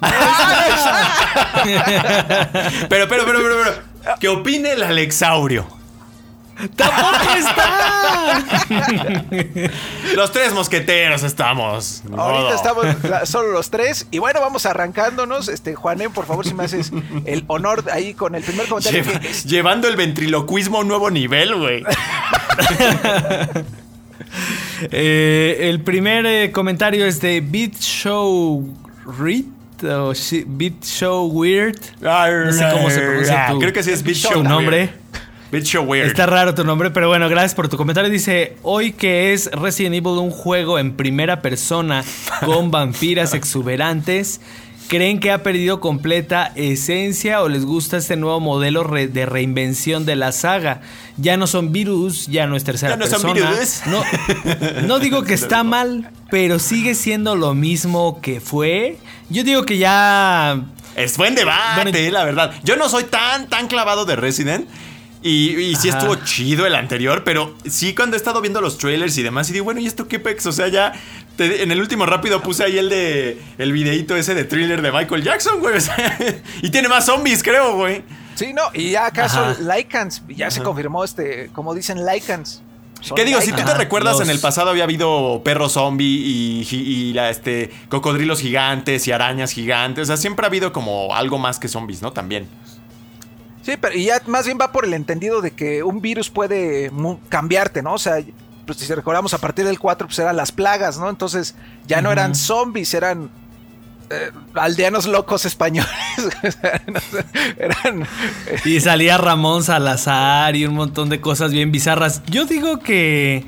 [2.88, 4.18] pero, pero, pero, pero, pero.
[4.20, 5.66] Que opine el Alexaurio.
[6.76, 8.44] ¡Tampoco está!
[10.16, 12.03] Los tres mosqueteros estamos.
[12.05, 12.55] Ahorita modo.
[12.55, 14.07] estamos la- solo los tres.
[14.11, 15.48] Y bueno, vamos arrancándonos.
[15.48, 16.92] Este, Juanen, por favor, si me haces
[17.24, 19.03] el honor ahí con el primer comentario.
[19.03, 21.82] Lleva- que es- llevando el ventriloquismo a un nuevo nivel, güey.
[24.90, 28.74] Eh, el primer eh, comentario es de Beat Show
[29.18, 29.44] Read
[29.84, 30.12] o
[30.46, 31.76] Beat Show Weird.
[32.00, 34.76] No sé cómo se pronuncia tu, Creo que sí es Beat tu Show nombre.
[34.78, 35.01] Weird.
[35.53, 36.07] Weird.
[36.09, 38.11] Está raro tu nombre, pero bueno, gracias por tu comentario.
[38.11, 42.05] Dice, hoy que es Resident Evil un juego en primera persona
[42.44, 44.40] con vampiras exuberantes,
[44.88, 50.07] ¿creen que ha perdido completa esencia o les gusta este nuevo modelo re- de reinvención
[50.07, 50.80] de la saga?
[51.18, 53.50] Ya no son virus, ya no es tercera Ya no son persona.
[53.50, 53.82] virus.
[53.86, 54.03] No,
[54.86, 58.96] no digo que está mal, pero sigue siendo lo mismo que fue.
[59.28, 60.62] Yo digo que ya...
[60.96, 62.53] Es buen debate, Bueno, la verdad.
[62.64, 64.66] Yo no soy tan, tan clavado de Resident.
[65.24, 65.98] Y, y sí Ajá.
[65.98, 69.52] estuvo chido el anterior, pero sí cuando he estado viendo los trailers y demás, y
[69.52, 70.46] digo, bueno, ¿y esto qué pex?
[70.46, 70.92] O sea, ya
[71.36, 74.90] te- en el último rápido puse ahí el de el videíto ese de thriller de
[74.90, 75.76] Michael Jackson, güey.
[75.76, 76.18] o sea,
[76.62, 78.02] y tiene más zombies, creo, güey.
[78.34, 79.76] Sí, no, y ya acaso Ajá.
[79.76, 82.62] Lycans, ya se confirmó este, como dicen Lycans.
[83.16, 83.40] ¿Qué digo?
[83.40, 87.30] Si tú te recuerdas, los- en el pasado había habido perro zombie y, y la,
[87.30, 90.02] este, cocodrilos gigantes y arañas gigantes.
[90.04, 92.12] O sea, siempre ha habido como algo más que zombies, ¿no?
[92.12, 92.48] También.
[93.62, 96.90] Sí, pero y ya más bien va por el entendido de que un virus puede
[97.28, 97.94] cambiarte, ¿no?
[97.94, 98.20] O sea,
[98.66, 101.08] pues si recordamos a partir del 4 pues eran las plagas, ¿no?
[101.08, 101.54] Entonces
[101.86, 103.30] ya no eran zombies, eran
[104.10, 105.90] eh, aldeanos locos españoles.
[107.56, 108.02] eran
[108.46, 112.22] eh, Y salía Ramón Salazar y un montón de cosas bien bizarras.
[112.26, 113.46] Yo digo que,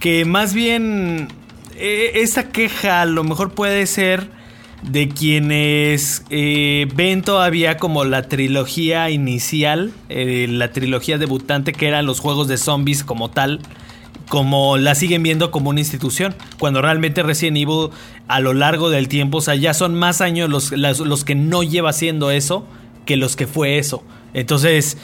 [0.00, 1.28] que más bien
[1.76, 4.35] eh, esa queja a lo mejor puede ser
[4.82, 12.06] de quienes eh, ven todavía como la trilogía inicial, eh, la trilogía debutante que eran
[12.06, 13.60] los juegos de zombies como tal
[14.28, 17.90] como la siguen viendo como una institución, cuando realmente Resident Evil
[18.26, 21.36] a lo largo del tiempo, o sea, ya son más años los, las- los que
[21.36, 22.66] no lleva haciendo eso
[23.04, 24.02] que los que fue eso.
[24.34, 24.98] Entonces,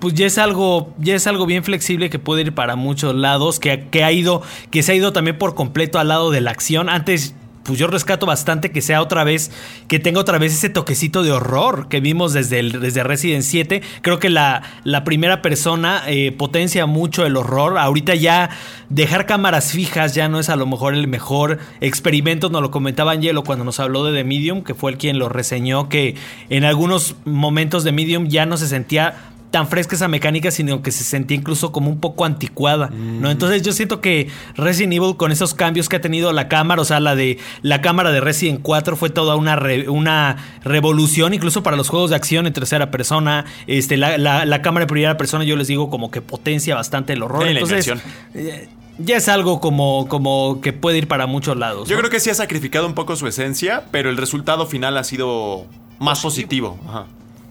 [0.00, 3.60] pues ya es algo, ya es algo bien flexible que puede ir para muchos lados,
[3.60, 4.42] que, que ha ido,
[4.72, 6.88] que se ha ido también por completo al lado de la acción.
[6.88, 7.36] Antes,
[7.68, 9.50] pues yo rescato bastante que sea otra vez,
[9.88, 13.82] que tenga otra vez ese toquecito de horror que vimos desde, el, desde Resident 7.
[14.00, 17.76] Creo que la, la primera persona eh, potencia mucho el horror.
[17.76, 18.48] Ahorita ya
[18.88, 22.48] dejar cámaras fijas ya no es a lo mejor el mejor experimento.
[22.48, 25.28] Nos lo comentaba Angelo cuando nos habló de The Medium, que fue el quien lo
[25.28, 26.14] reseñó, que
[26.48, 30.90] en algunos momentos de Medium ya no se sentía tan fresca esa mecánica, sino que
[30.90, 33.30] se sentía incluso como un poco anticuada, ¿no?
[33.30, 36.84] Entonces yo siento que Resident Evil con esos cambios que ha tenido la cámara, o
[36.84, 41.62] sea, la de la cámara de Resident 4 fue toda una, re- una revolución, incluso
[41.62, 45.16] para los juegos de acción en tercera persona, este, la, la- la cámara de primera
[45.16, 47.90] persona yo les digo como que potencia bastante el horror, la entonces
[48.34, 48.68] eh,
[48.98, 51.88] ya es algo como, como que puede ir para muchos lados.
[51.88, 52.00] Yo ¿no?
[52.00, 55.66] creo que sí ha sacrificado un poco su esencia, pero el resultado final ha sido
[56.00, 56.78] más positivo.
[56.86, 57.06] Ajá.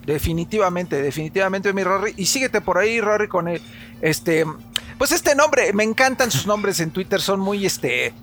[0.07, 2.13] Definitivamente, definitivamente mi Rory.
[2.17, 3.61] Y síguete por ahí, Rory, con el,
[4.01, 4.45] este,
[4.97, 8.13] pues este nombre, me encantan sus nombres en Twitter, son muy, este,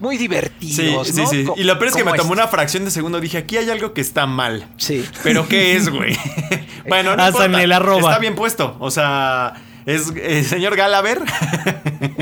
[0.00, 1.08] muy Sí, divertidos.
[1.08, 1.26] sí, ¿no?
[1.28, 1.44] sí.
[1.44, 2.42] Co- Y lo peor es que me tomó este.
[2.42, 3.20] una fracción de segundo.
[3.20, 4.66] Dije, aquí hay algo que está mal.
[4.78, 5.04] Sí.
[5.22, 6.16] ¿Pero qué es, güey?
[6.88, 8.00] bueno, no Hasta en el arroba.
[8.10, 8.76] Está bien puesto.
[8.80, 9.54] O sea,
[9.86, 11.20] Es eh, señor Galaver.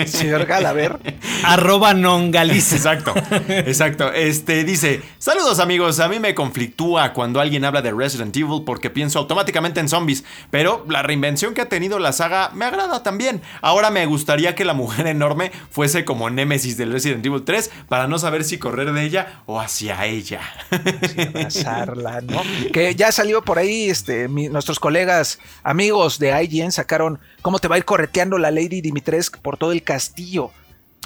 [0.07, 0.99] Señor Galaver.
[1.45, 2.77] Arroba non Galicia.
[2.81, 3.15] Exacto,
[3.49, 4.13] exacto.
[4.13, 8.89] Este dice: Saludos amigos, a mí me conflictúa cuando alguien habla de Resident Evil porque
[8.91, 13.43] pienso automáticamente en zombies, pero la reinvención que ha tenido la saga me agrada también.
[13.63, 18.07] Ahora me gustaría que la mujer enorme fuese como Nemesis del Resident Evil 3 para
[18.07, 20.41] no saber si correr de ella o hacia ella.
[20.71, 22.43] Sí, abrazarla, ¿no?
[22.73, 27.69] Que ya salió por ahí, este, mi- nuestros colegas, amigos de IGN sacaron cómo te
[27.69, 30.51] va a ir correteando la Lady Dimitrescu por todo el castillo.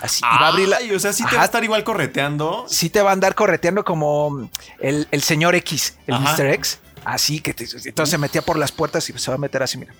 [0.02, 1.84] Así, y va a abrir la- o sea, sí te Ajá, va a estar igual
[1.84, 2.64] correteando.
[2.68, 6.34] sí te va a andar correteando como el, el señor X, el Ajá.
[6.36, 6.46] Mr.
[6.54, 6.80] X.
[7.04, 9.78] Así que te- entonces se metía por las puertas y se va a meter así,
[9.78, 9.94] mira.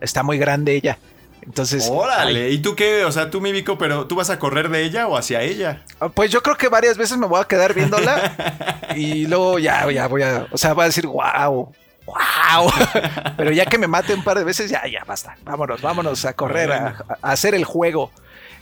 [0.00, 0.98] Está muy grande ella.
[1.42, 3.04] Entonces, Órale, ¿y tú qué?
[3.04, 5.84] O sea, tú, Mivico, pero ¿tú vas a correr de ella o hacia ella?
[5.98, 9.90] Ah, Pues yo creo que varias veces me voy a quedar viéndola y luego ya,
[9.90, 11.72] ya voy a, o sea, voy a decir, wow,
[12.06, 12.70] wow.
[13.36, 15.36] Pero ya que me mate un par de veces, ya, ya, basta.
[15.44, 18.10] Vámonos, vámonos a correr, a, a hacer el juego.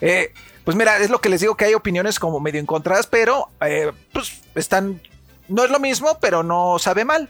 [0.00, 0.32] Eh,
[0.64, 3.92] pues mira, es lo que les digo que hay opiniones como medio encontradas, pero eh,
[4.12, 5.00] pues están,
[5.48, 7.28] no es lo mismo, pero no sabe mal.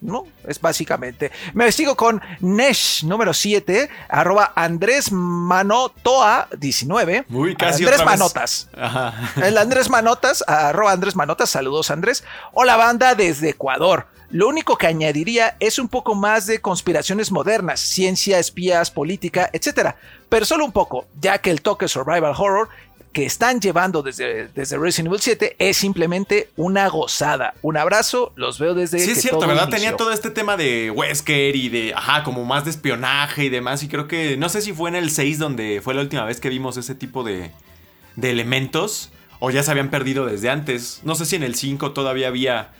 [0.00, 0.26] ¿no?
[0.46, 1.30] Es básicamente.
[1.52, 7.26] Me sigo con Nesh número 7, arroba Andrés Manotoa 19.
[7.28, 8.04] Uy, casi Andrés.
[8.04, 8.68] Manotas.
[8.76, 9.12] Ajá.
[9.44, 12.24] El Andrés Manotas, arroba Andrés Manotas, saludos Andrés.
[12.52, 14.06] Hola banda desde Ecuador.
[14.30, 19.94] Lo único que añadiría es un poco más de conspiraciones modernas, ciencia, espías, política, etc.
[20.28, 22.68] Pero solo un poco, ya que el toque survival horror
[23.12, 27.54] que están llevando desde, desde Resident Evil 7 es simplemente una gozada.
[27.60, 29.64] Un abrazo, los veo desde Sí, es que cierto, todo ¿verdad?
[29.64, 29.78] inició.
[29.78, 33.82] Tenía todo este tema de Wesker y de, ajá, como más de espionaje y demás.
[33.82, 36.40] Y creo que, no sé si fue en el 6 donde fue la última vez
[36.40, 37.50] que vimos ese tipo de,
[38.14, 39.10] de elementos.
[39.40, 41.00] O ya se habían perdido desde antes.
[41.02, 42.72] No sé si en el 5 todavía había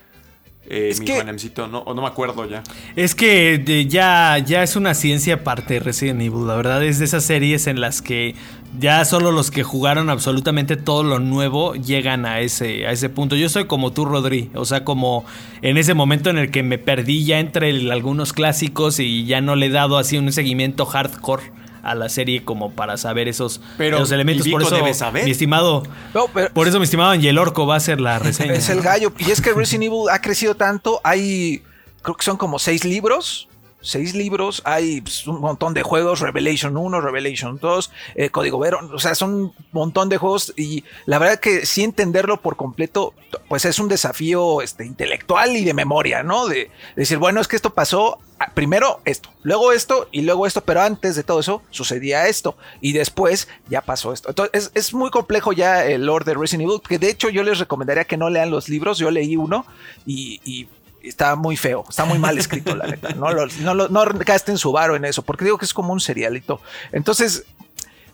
[0.71, 2.63] eh, Es mi que- Juanemcito, no, o no me acuerdo ya.
[2.97, 6.99] Es que de- ya, ya es una ciencia aparte de Resident Evil, la verdad es
[6.99, 8.35] de esas series en las que
[8.79, 13.35] ya solo los que jugaron absolutamente todo lo nuevo llegan a ese, a ese punto.
[13.35, 15.25] Yo soy como tú, Rodri, o sea, como
[15.61, 19.41] en ese momento en el que me perdí ya entre el- algunos clásicos y ya
[19.41, 21.43] no le he dado así un seguimiento hardcore
[21.83, 24.47] a la serie como para saber esos, Pero esos elementos.
[24.49, 25.25] Por eso, debe saber.
[25.25, 25.83] mi estimado,
[26.15, 28.55] No, pero- por eso mi estimado Angel Orco va a hacer la reseña.
[28.55, 29.13] Es el gallo.
[29.19, 31.01] Y es que Resident Evil ha crecido tanto.
[31.05, 31.63] Hay,
[32.03, 33.49] creo que son como seis libros.
[33.83, 38.79] Seis libros, hay pues, un montón de juegos, Revelation 1, Revelation 2, eh, Código Vero,
[38.93, 43.15] o sea, son un montón de juegos y la verdad que sí entenderlo por completo,
[43.49, 46.47] pues es un desafío este, intelectual y de memoria, ¿no?
[46.47, 50.61] De, decir, bueno, es que esto pasó, ah, primero esto, luego esto y luego esto,
[50.61, 54.29] pero antes de todo eso sucedía esto y después ya pasó esto.
[54.29, 57.43] Entonces es, es muy complejo ya el lore de Resident Evil, que de hecho yo
[57.43, 59.65] les recomendaría que no lean los libros, yo leí uno
[60.05, 60.69] y
[61.03, 63.11] está muy feo, está muy mal escrito, la neta.
[63.15, 66.61] No, lo- no, gasten su varo en eso, porque digo que es como un serialito.
[66.93, 67.45] Entonces,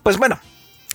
[0.03, 0.39] pues bueno,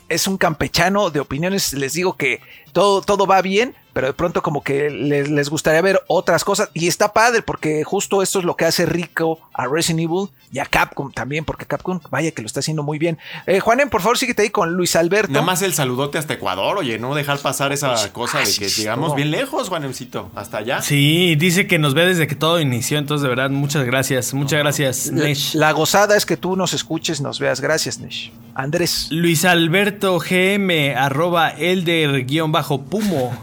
[0.10, 1.74] es un campechano de opiniones.
[1.74, 2.42] Les digo que
[2.74, 6.70] todo, todo va bien, pero de pronto como que les, les gustaría ver otras cosas.
[6.74, 10.60] Y está padre, porque justo esto es lo que hace rico a Resident Evil y
[10.60, 13.18] a Capcom también, porque Capcom, vaya que lo está haciendo muy bien.
[13.48, 15.32] Eh, Juanen, por favor, síguete ahí con Luis Alberto.
[15.32, 19.10] Nada más el saludote hasta Ecuador, oye, no dejar pasar esa cosa de que llegamos
[19.10, 19.16] no.
[19.16, 20.82] bien lejos, Juanemcito, hasta allá.
[20.82, 24.60] Sí, dice que nos ve desde que todo inició, entonces de verdad, muchas gracias, muchas
[24.60, 25.56] gracias, La- Nesh.
[25.56, 27.62] La gozada es que tú nos escuches, nos veas.
[27.62, 28.32] Gracias, Nesh.
[28.54, 29.08] Andrés.
[29.12, 33.34] Luis Alberto GM, arroba elder guion bajo Pumo,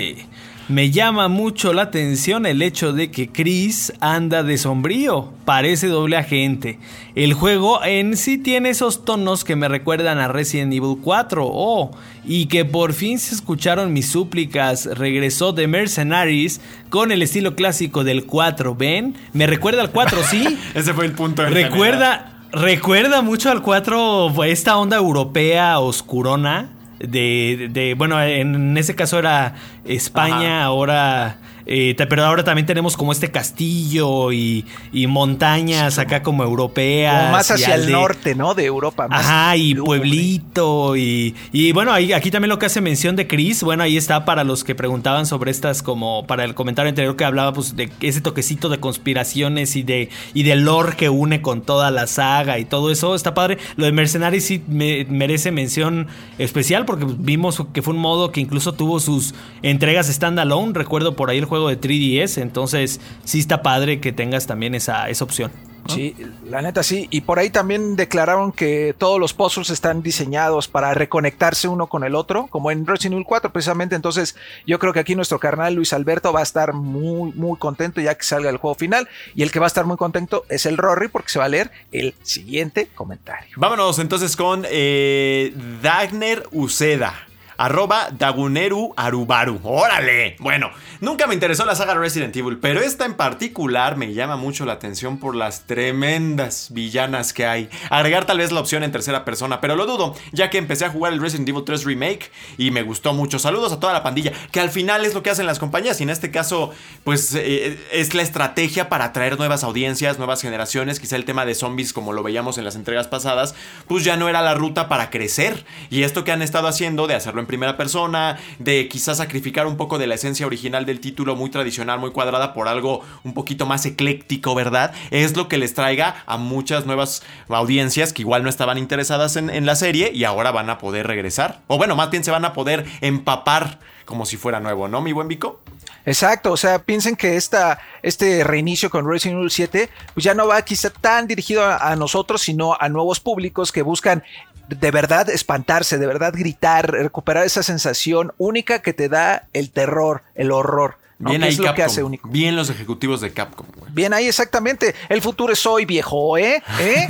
[0.00, 0.26] dice,
[0.68, 6.18] me llama mucho la atención el hecho de que Chris anda de sombrío, parece doble
[6.18, 6.78] agente.
[7.14, 11.90] El juego en sí tiene esos tonos que me recuerdan a Resident Evil 4, oh,
[12.26, 18.04] y que por fin se escucharon mis súplicas, regresó de Mercenaries con el estilo clásico
[18.04, 19.16] del 4, ¿ven?
[19.32, 20.58] Me recuerda al 4, ¿sí?
[20.74, 21.44] Ese fue el punto.
[21.44, 21.70] general.
[21.70, 26.77] Recuerda, recuerda mucho al 4 esta onda europea oscurona.
[26.98, 30.64] De, de- bueno, en ese caso era España, Ajá.
[30.64, 31.36] ahora.
[31.68, 37.18] Eh, pero ahora también tenemos como este castillo y, y montañas acá como europeas.
[37.20, 38.54] Como más hacia el norte, ¿no?
[38.54, 39.06] De Europa.
[39.08, 43.26] más Ajá, y pueblito y, y bueno, ahí, aquí también lo que hace mención de
[43.26, 47.16] Chris, bueno, ahí está para los que preguntaban sobre estas, como para el comentario anterior
[47.16, 51.42] que hablaba pues de ese toquecito de conspiraciones y de, y de lore que une
[51.42, 53.58] con toda la saga y todo eso, está padre.
[53.76, 56.06] Lo de Mercenaries sí me- merece mención
[56.38, 61.30] especial porque vimos que fue un modo que incluso tuvo sus entregas standalone, recuerdo por
[61.30, 65.50] ahí el juego de 3DS, entonces sí está padre que tengas también esa, esa opción.
[65.88, 67.08] Sí, la neta sí.
[67.10, 72.04] Y por ahí también declararon que todos los puzzles están diseñados para reconectarse uno con
[72.04, 73.96] el otro, como en Resident Evil 4 precisamente.
[73.96, 74.36] Entonces
[74.66, 78.14] yo creo que aquí nuestro carnal Luis Alberto va a estar muy, muy contento ya
[78.14, 79.08] que salga el juego final.
[79.34, 81.48] Y el que va a estar muy contento es el Rory porque se va a
[81.48, 83.56] leer el siguiente comentario.
[83.56, 87.27] Vámonos entonces con eh, Dagner Uceda.
[87.58, 89.58] Arroba Daguneru Arubaru.
[89.64, 90.36] ¡Órale!
[90.38, 94.64] Bueno, nunca me interesó la saga Resident Evil, pero esta en particular me llama mucho
[94.64, 97.68] la atención por las tremendas villanas que hay.
[97.90, 100.90] Agregar tal vez la opción en tercera persona, pero lo dudo, ya que empecé a
[100.90, 103.40] jugar el Resident Evil 3 Remake y me gustó mucho.
[103.40, 106.04] Saludos a toda la pandilla, que al final es lo que hacen las compañías y
[106.04, 106.70] en este caso,
[107.02, 111.00] pues eh, es la estrategia para atraer nuevas audiencias, nuevas generaciones.
[111.00, 113.56] Quizá el tema de zombies, como lo veíamos en las entregas pasadas,
[113.88, 115.64] pues ya no era la ruta para crecer.
[115.90, 119.76] Y esto que han estado haciendo de hacerlo en primera persona, de quizás sacrificar un
[119.76, 123.66] poco de la esencia original del título, muy tradicional, muy cuadrada, por algo un poquito
[123.66, 124.92] más ecléctico, ¿verdad?
[125.10, 129.66] Es lo que les traiga a muchas nuevas audiencias que igual no estaban interesadas en,
[129.66, 131.62] la serie y ahora van a poder regresar.
[131.66, 135.12] O bueno, más bien se van a poder empapar como si fuera nuevo, ¿no, mi
[135.12, 135.60] buen Vico?
[136.08, 140.46] Exacto, o sea, piensen que esta, este reinicio con Resident Evil 7 pues ya no
[140.46, 144.24] va quizá tan dirigido a, nosotros, sino a nuevos públicos que buscan
[144.68, 150.22] de verdad espantarse, de verdad gritar, recuperar esa sensación única que te da el terror,
[150.34, 150.96] el horror.
[151.18, 152.28] Bien ahí lo que hace único.
[152.28, 153.66] Bien los ejecutivos de Capcom.
[153.90, 154.94] Bien ahí, exactamente.
[155.08, 156.62] El futuro es hoy, viejo, ¿eh?
[156.78, 157.08] ¿Eh?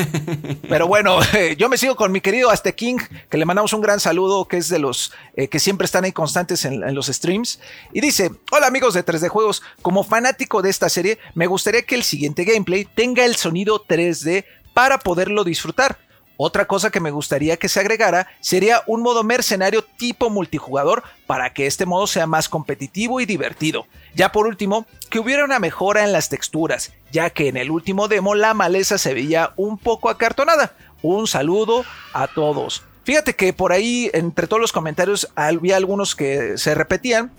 [0.69, 1.19] Pero bueno,
[1.59, 2.97] yo me sigo con mi querido Azte King,
[3.29, 6.13] que le mandamos un gran saludo, que es de los eh, que siempre están ahí
[6.13, 7.61] constantes en, en, los streams.
[7.93, 11.95] Y dice, hola amigos de 3D Juegos, como fanático de esta serie, me gustaría que
[11.95, 15.99] el siguiente gameplay tenga el sonido 3D para poderlo disfrutar.
[16.41, 21.53] Otra cosa que me gustaría que se agregara sería un modo mercenario tipo multijugador para
[21.53, 23.89] que este modo sea más competitivo y divertido.
[24.15, 28.09] Ya por último, que hubiera una mejora en las texturas, ya que en el último
[28.09, 30.73] demo la maleza se veía un poco acartonada.
[31.03, 32.83] Un saludo a todos.
[33.05, 37.33] Fíjate que por ahí, entre todos los comentarios, había algunos que se repetían.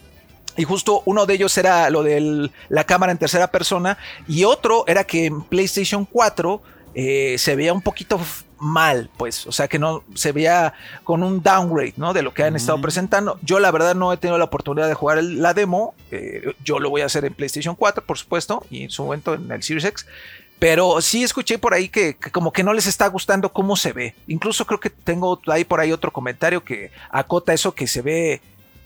[0.58, 3.98] Y justo uno de ellos era lo de la cámara en tercera persona.
[4.28, 6.62] Y otro era que en PlayStation 4
[6.96, 8.20] eh, se veía un poquito
[8.60, 12.14] mal, pues, o sea que no se veía con un downgrade, ¿no?
[12.14, 13.40] De lo que han estado presentando.
[13.42, 16.90] Yo la verdad no he tenido la oportunidad de jugar la demo, eh, yo lo
[16.90, 19.86] voy a hacer en PlayStation 4, por supuesto, y en su momento en el Series
[19.86, 20.06] X.
[20.60, 24.14] Pero sí escuché por ahí que, como que no les está gustando cómo se ve.
[24.28, 28.42] Incluso creo que tengo ahí por ahí otro comentario que acota eso que se ve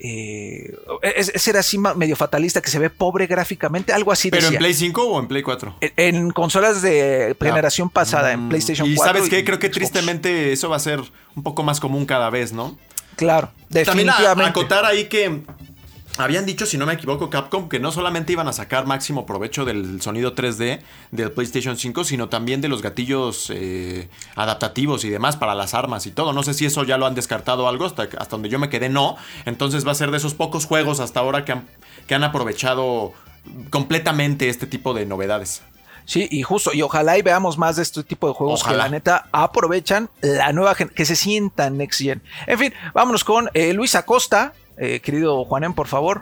[0.06, 4.30] eh, ese era así medio fatalista que se ve pobre gráficamente, algo así.
[4.30, 5.78] ¿Pero en Play 5 o en Play 4?
[5.80, 8.94] En, consolas de generación pasada, en PlayStation 4.
[8.94, 11.00] Y sabes qué, creo que tristemente eso va a ser
[11.36, 12.78] un poco más común cada vez, ¿no?
[13.16, 14.24] Claro, definitivamente.
[14.26, 15.42] También acotar ahí que
[16.18, 19.66] habían dicho, si no me equivoco, Capcom, que no solamente iban a sacar máximo provecho
[19.66, 25.38] del sonido 3D del PlayStation 5, sino también de los gatillos eh, adaptativos y demás
[25.38, 26.34] para las armas y todo.
[26.34, 28.90] No sé si eso ya lo han descartado algo, hasta, hasta donde yo me quedé
[28.90, 29.18] no.
[29.46, 31.68] Entonces va a ser de esos pocos juegos hasta ahora que han,
[32.08, 33.14] que han aprovechado
[33.70, 35.64] completamente este tipo de novedades.
[36.06, 38.90] Sí, y justo, y ojalá y veamos más de este tipo de juegos que la
[38.90, 42.22] neta aprovechan la nueva gente, que se sientan next gen.
[42.46, 46.22] En fin, vámonos con eh, Luis Acosta, eh, querido Juanen, por favor.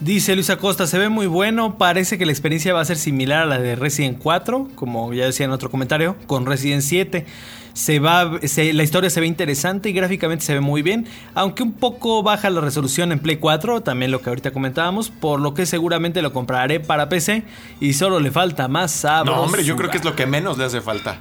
[0.00, 3.42] Dice Luis Acosta, se ve muy bueno, parece que la experiencia va a ser similar
[3.42, 7.26] a la de Resident 4, como ya decía en otro comentario, con Resident 7.
[7.74, 11.72] Se va, la historia se ve interesante y gráficamente se ve muy bien, aunque un
[11.72, 15.66] poco baja la resolución en Play 4, también lo que ahorita comentábamos, por lo que
[15.66, 17.42] seguramente lo compraré para PC
[17.78, 19.26] y solo le falta más sabor.
[19.26, 21.20] No, hombre, yo creo que es lo que menos le hace falta.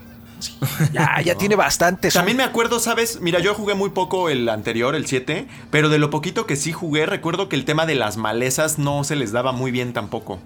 [0.94, 2.12] Ya, ya tiene bastante.
[2.12, 3.20] También me acuerdo, ¿sabes?
[3.22, 6.72] Mira, yo jugué muy poco el anterior, el 7, pero de lo poquito que sí
[6.72, 10.40] jugué, recuerdo que el tema de las malezas no se les daba muy bien tampoco.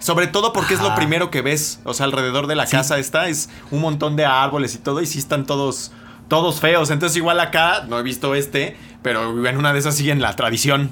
[0.00, 1.80] Sobre todo porque es lo primero que ves.
[1.84, 5.06] O sea, alrededor de la casa está, es un montón de árboles y todo, y
[5.06, 5.92] sí están todos,
[6.28, 6.90] todos feos.
[6.90, 10.90] Entonces, igual acá, no he visto este, pero en una de esas siguen la tradición.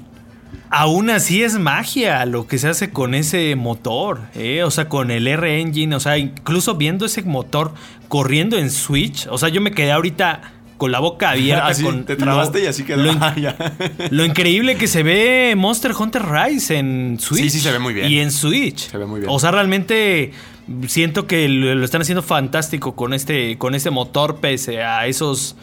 [0.71, 4.63] Aún así es magia lo que se hace con ese motor, ¿eh?
[4.63, 7.73] o sea, con el R-Engine, o sea, incluso viendo ese motor
[8.09, 11.71] corriendo en Switch, o sea, yo me quedé ahorita con la boca abierta.
[11.83, 13.03] con te trabaste y así quedó.
[13.03, 13.13] Lo,
[14.11, 17.43] lo, increíble que se ve Monster Hunter Rise en Switch.
[17.43, 18.11] Sí, sí, se ve muy bien.
[18.11, 18.91] Y en Switch.
[18.91, 19.31] Se ve muy bien.
[19.33, 20.33] O sea, realmente
[20.87, 25.57] siento que lo, están haciendo fantástico con este, con este motor, pese a esos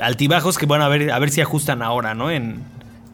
[0.00, 2.30] altibajos que, bueno, a ver, a ver si ajustan ahora, ¿no?
[2.30, 2.62] En,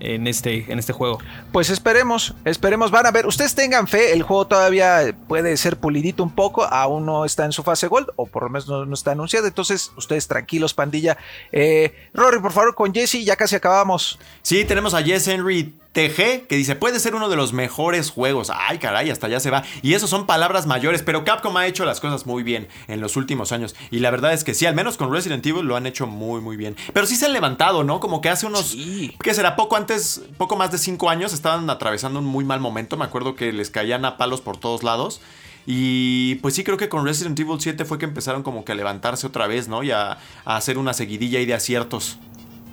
[0.01, 1.18] en este, en este juego.
[1.53, 6.22] Pues esperemos, esperemos, van a ver, ustedes tengan fe, el juego todavía puede ser pulidito
[6.22, 9.12] un poco, aún no está en su fase gold, o por lo menos no, está
[9.12, 11.16] anunciado, entonces ustedes tranquilos, pandilla.
[11.53, 14.18] Eh, Rory, por favor, con Jesse, ya casi acabamos.
[14.42, 18.53] Sí, tenemos a Jess Henry TG que dice, puede ser uno de los mejores juegos.
[18.55, 19.64] Ay, caray, hasta ya se va.
[19.80, 23.16] Y eso son palabras mayores, pero Capcom ha hecho las cosas muy bien en los
[23.16, 23.74] últimos años.
[23.90, 26.42] Y la verdad es que sí, al menos con Resident Evil lo han hecho muy,
[26.42, 26.76] muy bien.
[26.92, 27.99] Pero sí se han levantado, ¿no?
[27.99, 28.76] Como que hace unos,
[29.22, 29.57] ¿qué será?
[29.57, 32.99] Poco antes, poco más de cinco años estaban atravesando un muy mal momento.
[32.99, 35.22] Me acuerdo que les caían a palos por todos lados.
[35.64, 38.74] Y pues sí, creo que con Resident Evil 7 fue que empezaron como que a
[38.74, 39.82] levantarse otra vez, ¿no?
[39.82, 42.18] Y a, a hacer una seguidilla ahí de aciertos.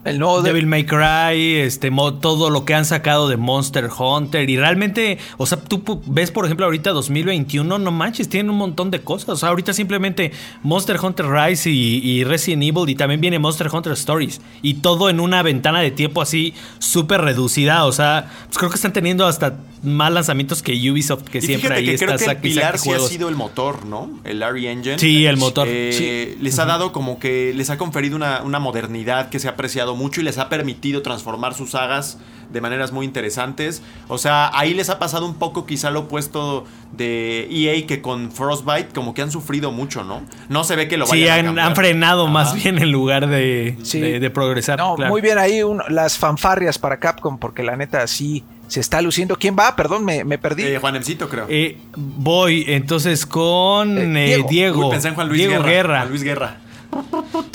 [0.05, 1.91] El nuevo de- Devil May Cry, este,
[2.21, 4.49] todo lo que han sacado de Monster Hunter.
[4.49, 8.91] Y realmente, o sea, tú ves, por ejemplo, ahorita 2021, no manches, tienen un montón
[8.91, 9.29] de cosas.
[9.29, 10.31] O sea, ahorita simplemente
[10.63, 12.89] Monster Hunter Rise y, y Resident Evil.
[12.89, 14.41] Y también viene Monster Hunter Stories.
[14.61, 17.85] Y todo en una ventana de tiempo así súper reducida.
[17.85, 21.75] O sea, pues creo que están teniendo hasta más lanzamientos que Ubisoft, que Y siempre
[21.75, 24.09] ahí que está creo que el pilar sí ha sido el motor, ¿no?
[24.23, 24.97] El RE Engine.
[24.97, 25.67] Sí, el motor.
[25.69, 29.51] Eh, Les ha dado como que les ha conferido una, una modernidad que se ha
[29.51, 32.17] apreciado mucho y les ha permitido transformar sus sagas
[32.51, 33.81] de maneras muy interesantes.
[34.07, 38.31] O sea, ahí les ha pasado un poco quizá lo opuesto de EA que con
[38.31, 40.21] Frostbite como que han sufrido mucho, ¿no?
[40.49, 41.67] No se ve que lo Sí, vayan a han, cambiar.
[41.67, 43.99] han frenado más bien en lugar de, Sí.
[43.99, 44.77] de, de progresar.
[44.77, 45.11] No, claro.
[45.11, 49.35] muy bien ahí un- las fanfarrias para Capcom, porque la neta sí se está luciendo.
[49.37, 49.75] ¿Quién va?
[49.75, 50.63] Perdón, me, me perdí.
[50.63, 51.45] Eh, Juanemcito, creo.
[51.49, 54.47] Eh, voy entonces con Eh, eh, Diego.
[54.49, 54.85] Diego.
[54.87, 55.69] Uy, pensé en Juan Luis Diego Guerra.
[55.71, 55.97] Guerra.
[55.99, 56.57] Juan Luis Guerra.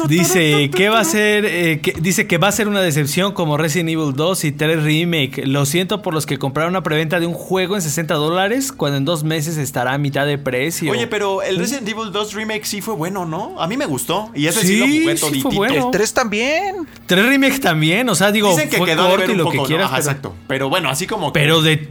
[0.09, 3.57] Dice que va a ser eh, que- dice que va a ser una decepción como
[3.57, 5.43] Resident Evil 2 y 3 Remake.
[5.47, 8.97] Lo siento por los que compraron una preventa de un juego en 60 dólares cuando
[8.99, 10.91] en dos meses estará a mitad de precio.
[10.93, 13.61] Oye, pero el Resident Evil 2 Remake sí fue bueno, ¿no?
[13.61, 14.31] A mí me gustó.
[14.35, 15.51] Y ese sí, Sí, lo jugué sí fue toditito.
[15.51, 15.85] bueno.
[15.87, 16.89] El 3 también.
[17.07, 19.53] 3 Remake también, o sea, digo, Dicen que fue quedó de corto y lo poco,
[19.53, 19.65] que ¿no?
[19.65, 20.35] quieras, Ajá, pero, exacto.
[20.47, 21.89] Pero bueno, así como que- pero de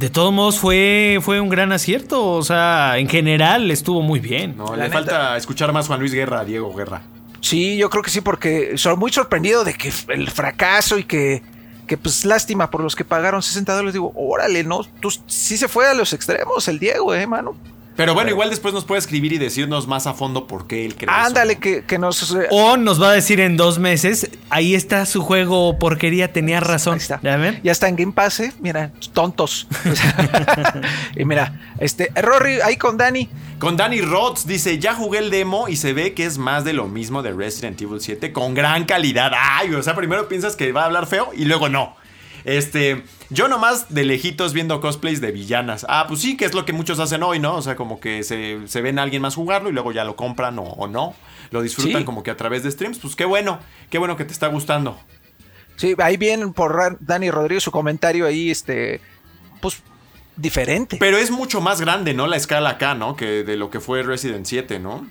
[0.00, 4.56] de todos modos fue fue un gran acierto, o sea, en general estuvo muy bien.
[4.56, 4.92] No, le neta.
[4.92, 7.02] falta escuchar más Juan Luis Guerra, Diego Guerra.
[7.42, 11.42] Sí, yo creo que sí, porque soy muy sorprendido de que el fracaso y que,
[11.86, 13.92] que pues lástima por los que pagaron 60 dólares.
[13.92, 17.54] Digo, órale, no, tú sí se fue a los extremos el Diego, eh, mano.
[17.96, 20.94] Pero bueno, igual después nos puede escribir y decirnos más a fondo por qué él
[20.94, 21.26] cree eso.
[21.26, 22.34] Ándale, que, que nos...
[22.34, 26.60] eh, O nos va a decir en dos meses, ahí está su juego porquería, tenía
[26.60, 26.94] razón.
[26.94, 27.20] Ahí está.
[27.22, 27.60] ¿Ya ven?
[27.62, 28.52] Ya está en Game Pass, ¿eh?
[28.60, 29.66] Mira, tontos.
[31.16, 33.28] y mira, este, Rory, ahí con Dani.
[33.58, 36.72] Con Danny Rhodes dice, ya jugué el demo y se ve que es más de
[36.72, 39.32] lo mismo de Resident Evil 7 con gran calidad.
[39.38, 41.94] Ay, o sea, primero piensas que va a hablar feo y luego no.
[42.44, 45.86] Este, yo nomás de lejitos viendo cosplays de villanas.
[45.88, 47.56] Ah, pues sí, que es lo que muchos hacen hoy, ¿no?
[47.56, 50.16] O sea, como que se, se ven a alguien más jugarlo y luego ya lo
[50.16, 51.14] compran o, o no.
[51.50, 52.04] Lo disfrutan Sí.
[52.04, 52.98] como que a través de streams.
[52.98, 53.58] Pues qué bueno,
[53.88, 54.98] qué bueno que te está gustando.
[55.76, 59.00] Sí, ahí bien por Dani Rodríguez su comentario ahí, este,
[59.60, 59.82] pues,
[60.36, 60.96] diferente.
[61.00, 62.26] Pero es mucho más grande, ¿no?
[62.26, 63.16] La escala acá, ¿no?
[63.16, 65.06] Que de lo que fue Resident 7, ¿no?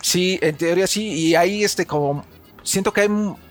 [0.00, 2.24] Sí, en teoría sí, y ahí este como
[2.62, 3.08] siento que hay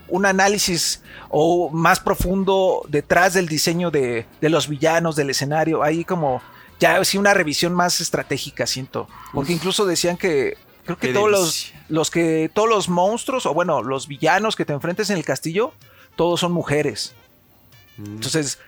[0.10, 6.04] un, análisis o más profundo detrás del diseño de, de los villanos, del escenario, ahí
[6.04, 6.42] como
[6.80, 11.32] ya sí una revisión más estratégica siento, porque incluso decían que creo que Qué todos
[11.32, 15.26] los, los que todos los monstruos o bueno, los villanos que te enfrentes en el
[15.26, 15.74] castillo,
[16.16, 17.14] todos son mujeres.
[17.98, 18.06] Mm.
[18.06, 18.60] Entonces,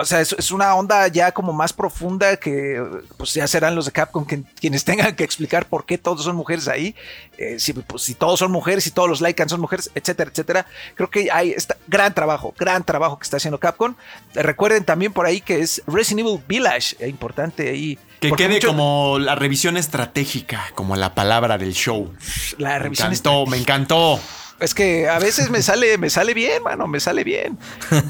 [0.00, 2.82] o sea, es, es una onda ya como más profunda que
[3.16, 6.36] pues ya serán los de Capcom que- quienes tengan que explicar por qué todos son
[6.36, 6.94] mujeres ahí,
[7.38, 10.66] eh, si, pues, si todos son mujeres, si todos los Lycan son mujeres, etcétera, etcétera.
[10.94, 13.94] Creo que hay está, gran trabajo, gran trabajo que está haciendo Capcom.
[14.34, 17.98] Eh, recuerden también por ahí que es Resident Evil Village, eh, importante ahí.
[18.20, 22.12] Que quede mucho- como la revisión estratégica, como la palabra del show.
[22.58, 24.20] la Me revisión encantó, me encantó.
[24.60, 27.58] Es que a veces me sale, me sale bien, mano, me sale bien.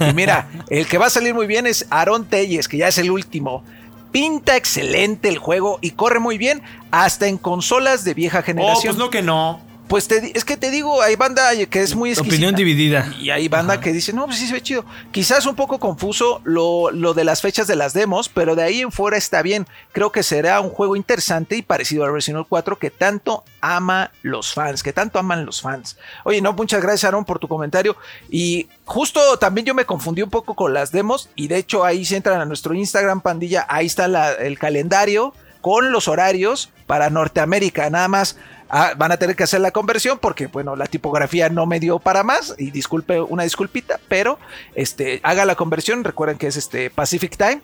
[0.09, 2.99] Y mira, el que va a salir muy bien es Aaron Telles, que ya es
[2.99, 3.63] el último.
[4.11, 8.83] Pinta excelente el juego y corre muy bien hasta en consolas de vieja Oh, generación.
[8.85, 9.61] pues no que no.
[9.91, 12.33] Pues te es que te digo, hay banda que es muy exquisita.
[12.37, 13.13] Opinión dividida.
[13.21, 14.85] Y hay banda que dice, no, pues sí se ve chido.
[15.11, 18.83] Quizás un poco confuso lo, lo de las fechas de las demos, pero de ahí
[18.83, 19.67] en fuera está bien.
[19.91, 24.13] Creo que será un juego interesante y parecido a Resident Evil 4 que tanto ama
[24.23, 25.97] los fans, que tanto aman los fans.
[26.23, 27.97] Oye, no, muchas gracias Aaron por tu comentario.
[28.31, 32.05] Y justo también yo me confundí un poco con las demos y de hecho ahí
[32.05, 37.11] si entran a nuestro Instagram pandilla, ahí está la- el calendario con los horarios para
[37.11, 38.37] Norteamérica, nada más.
[38.71, 41.99] Ah, van a tener que hacer la conversión porque, bueno, la tipografía no me dio
[41.99, 44.39] para más y disculpe, una disculpita, pero
[44.75, 46.05] este, haga la conversión.
[46.05, 47.63] Recuerden que es este Pacific Time.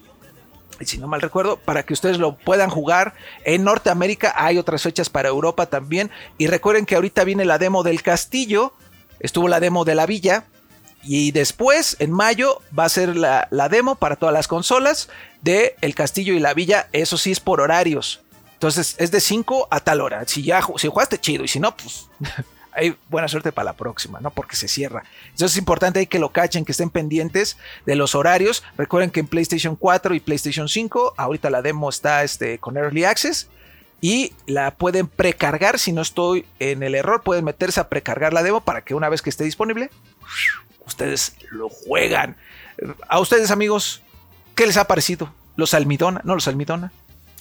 [0.81, 5.09] Si no mal recuerdo, para que ustedes lo puedan jugar en Norteamérica, hay otras fechas
[5.09, 6.11] para Europa también.
[6.37, 8.75] Y recuerden que ahorita viene la demo del castillo,
[9.21, 10.45] estuvo la demo de la villa,
[11.03, 15.09] y después, en mayo, va a ser la, la demo para todas las consolas
[15.41, 16.89] de El Castillo y la Villa.
[16.93, 18.21] Eso sí es por horarios.
[18.67, 20.27] Entonces es de 5 a tal hora.
[20.27, 22.09] Si ya si jugaste chido y si no, pues
[22.73, 24.31] hay buena suerte para la próxima, ¿no?
[24.31, 25.05] Porque se cierra.
[25.27, 28.65] Entonces es importante que lo cachen, que estén pendientes de los horarios.
[28.77, 33.05] Recuerden que en PlayStation 4 y PlayStation 5, ahorita la demo está este, con Early
[33.05, 33.49] Access.
[34.01, 38.43] Y la pueden precargar, si no estoy en el error, pueden meterse a precargar la
[38.43, 39.91] demo para que una vez que esté disponible,
[40.85, 42.37] ustedes lo juegan.
[43.07, 44.03] A ustedes amigos,
[44.57, 45.33] ¿qué les ha parecido?
[45.55, 46.21] ¿Los almidona?
[46.25, 46.91] ¿No los almidona?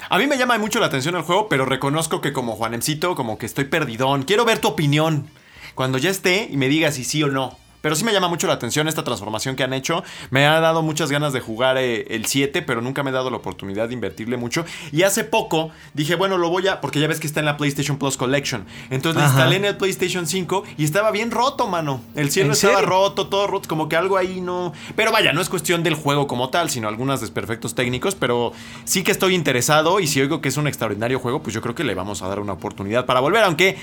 [0.09, 3.37] A mí me llama mucho la atención el juego, pero reconozco que como Juanemcito, como
[3.37, 4.23] que estoy perdidón.
[4.23, 5.27] Quiero ver tu opinión.
[5.73, 7.57] Cuando ya esté y me digas si sí o no.
[7.85, 10.03] Pero sí me llama mucho la atención esta transformación que han hecho.
[10.31, 13.29] Me ha dado muchas ganas de jugar eh, el 7, pero nunca me he dado
[13.29, 14.65] la oportunidad de invertirle mucho.
[14.91, 16.81] Y hace poco dije, bueno, lo voy a.
[16.81, 18.65] Porque ya ves que está en la PlayStation Plus Collection.
[18.89, 19.33] Entonces Ajá.
[19.33, 22.01] instalé en el PlayStation 5 y estaba bien roto, mano.
[22.15, 22.89] El cielo ¿En estaba serio?
[22.89, 23.69] roto, todo roto.
[23.69, 24.73] Como que algo ahí no.
[24.95, 28.15] Pero vaya, no es cuestión del juego como tal, sino algunos desperfectos técnicos.
[28.15, 28.51] Pero
[28.85, 29.99] sí que estoy interesado.
[29.99, 32.27] Y si oigo que es un extraordinario juego, pues yo creo que le vamos a
[32.29, 33.43] dar una oportunidad para volver.
[33.43, 33.77] Aunque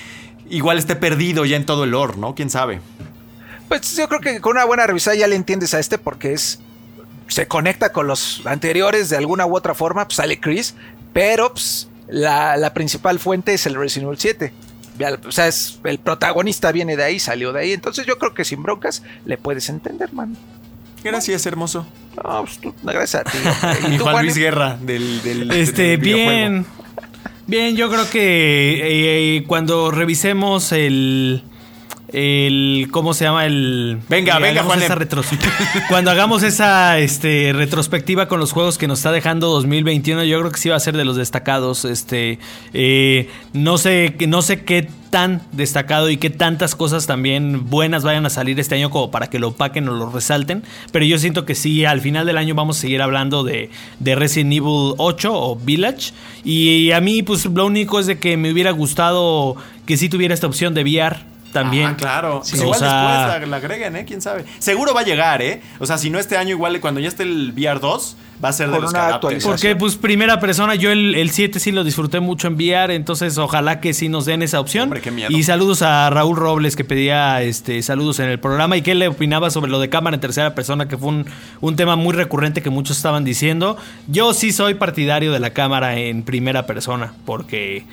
[0.51, 2.35] igual esté perdido ya en todo el lore, ¿no?
[2.35, 2.81] ¿Quién sabe?
[3.81, 6.61] Pues yo creo que con una buena revisada ya le entiendes a este porque es
[7.29, 10.75] se conecta con los anteriores de alguna u otra forma, pues sale Chris,
[11.15, 14.53] pero pues, la, la principal fuente es el Resident Evil 7.
[14.99, 18.35] Ya, O sea, es, el protagonista viene de ahí, salió de ahí, entonces yo creo
[18.35, 20.37] que sin broncas le puedes entender, man.
[21.03, 21.87] Gracias, hermoso.
[22.23, 23.39] No, pues tú, gracias a ti.
[23.95, 24.25] ¿Y tú, Juan Juan?
[24.27, 26.67] Luis Guerra del, del- Este, del bien.
[27.47, 31.43] Bien, yo creo que eh, cuando revisemos el.
[32.13, 33.47] El, ¿Cómo se llama?
[33.47, 33.99] El.
[34.09, 34.85] Venga, eh, venga, Juanem.
[34.85, 34.99] esa
[35.89, 40.53] Cuando hagamos esa este, retrospectiva con los juegos que nos está dejando 2021, yo creo
[40.53, 41.87] que sí va a ser de los destacados.
[41.87, 42.39] Este,
[42.75, 48.25] eh, no sé, no sé qué tan destacado y qué tantas cosas también buenas vayan
[48.27, 50.65] a salir este año como para que lo opaquen o lo resalten.
[50.91, 54.15] Pero yo siento que sí, al final del año vamos a seguir hablando de, de
[54.15, 56.13] Resident Evil 8 o Village.
[56.45, 59.57] Y a mí, pues lo único es de que me hubiera gustado
[59.87, 61.87] que sí tuviera esta opción de VR también.
[61.87, 62.41] Ah, claro.
[62.45, 62.89] Sí, Pues igual sea-
[63.27, 64.05] después la, la agreguen, ¿eh?
[64.05, 64.45] ¿Quién sabe?
[64.59, 65.63] Seguro va a llegar, ¿eh?
[65.79, 68.53] O sea, si no este año, igual cuando ya esté el VR 2, va a
[68.53, 69.39] ser de los que adapten.
[69.43, 73.39] Porque, pues, primera persona, yo el, el 7 sí lo disfruté mucho en VR, entonces
[73.39, 74.85] ojalá que sí nos den esa opción.
[74.85, 75.31] Hombre, qué miedo.
[75.31, 78.99] Y saludos a Raúl Robles, que pedía este saludos en el programa, y que él
[78.99, 81.27] le opinaba sobre lo de cámara en tercera persona, que fue un,
[81.61, 83.77] un tema muy recurrente que muchos estaban diciendo.
[84.09, 87.85] Yo sí soy partidario de la cámara en primera persona, porque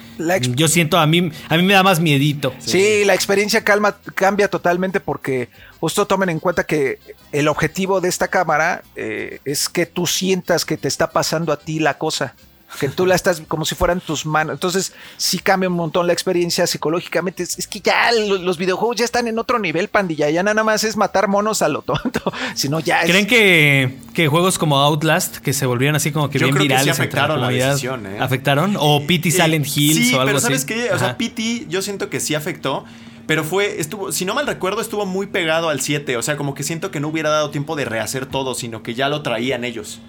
[0.55, 2.53] yo siento, a mí, a mí me da más miedito.
[2.59, 5.49] Sí, la experiencia calma, cambia totalmente porque
[5.79, 6.99] justo tomen en cuenta que
[7.31, 11.57] el objetivo de esta cámara eh, es que tú sientas que te está pasando a
[11.57, 12.33] ti la cosa.
[12.79, 14.53] Que tú la estás como si fueran tus manos.
[14.53, 17.41] Entonces, sí cambia un montón la experiencia psicológicamente.
[17.41, 20.29] Es, es que ya lo- los, videojuegos ya están en otro nivel, pandilla.
[20.29, 22.31] Ya nada más es matar monos a lo tonto.
[22.53, 26.37] Sino ya es- ¿Creen que, que juegos como Outlast, que se volvieron así como que
[26.37, 28.17] Yo bien creo que sí virales entre afectaron la comunidad, decisión, ¿eh?
[28.19, 28.75] ¿Afectaron?
[28.79, 30.45] ¿O PT Silent Eh, Hills sí, o algo pero así?
[30.45, 30.91] ¿sabes qué?
[30.93, 31.17] O sea.
[31.17, 32.85] PT yo siento que sí afectó,
[33.29, 36.17] pero fue, estuvo, si no mal recuerdo, estuvo muy pegado al 7.
[36.17, 38.95] O sea, como que siento que no hubiera dado tiempo de rehacer todo, sino que
[38.95, 39.99] ya lo traían ellos.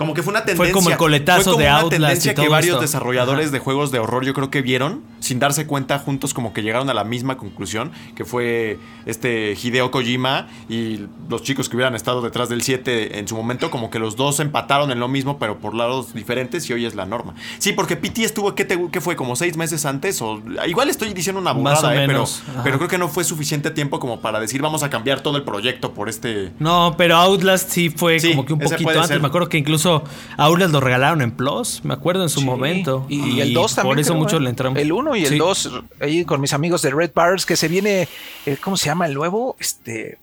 [0.00, 0.72] Como que fue una tendencia.
[0.72, 2.80] como el coletazo fue como de una Outlast tendencia y que todo varios esto.
[2.80, 3.52] desarrolladores Ajá.
[3.52, 6.88] de juegos de horror yo creo que vieron, sin darse cuenta juntos como que llegaron
[6.88, 12.22] a la misma conclusión, que fue este Hideo Kojima y los chicos que hubieran estado
[12.22, 15.58] detrás del 7 en su momento, como que los dos empataron en lo mismo, pero
[15.58, 17.34] por lados diferentes y hoy es la norma.
[17.58, 19.16] Sí, porque PT estuvo, ¿qué, te- qué fue?
[19.16, 20.22] ¿Como seis meses antes?
[20.22, 22.62] O, igual estoy diciendo una burrada, eh, pero, menos, ajá.
[22.64, 25.42] pero creo que no fue suficiente tiempo como para decir vamos a cambiar todo el
[25.42, 26.52] proyecto por este...
[26.58, 29.06] No, pero Outlast sí fue Sí, como que un poquito antes.
[29.08, 29.20] ser.
[29.20, 29.89] Me acuerdo que incluso
[30.36, 33.06] Outlast lo regalaron en Plus, me acuerdo en su Sí, momento.
[33.08, 33.94] Y, el 2 también.
[33.94, 34.42] Por eso creo, muchos ¿eh?
[34.42, 34.78] le entramos.
[34.78, 35.38] El 1 y el Sí.
[35.38, 35.70] 2,
[36.00, 38.08] ahí con mis amigos de Red Bars, que se viene,
[38.46, 39.56] eh, ¿cómo se llama el nuevo?
[39.58, 40.18] Este.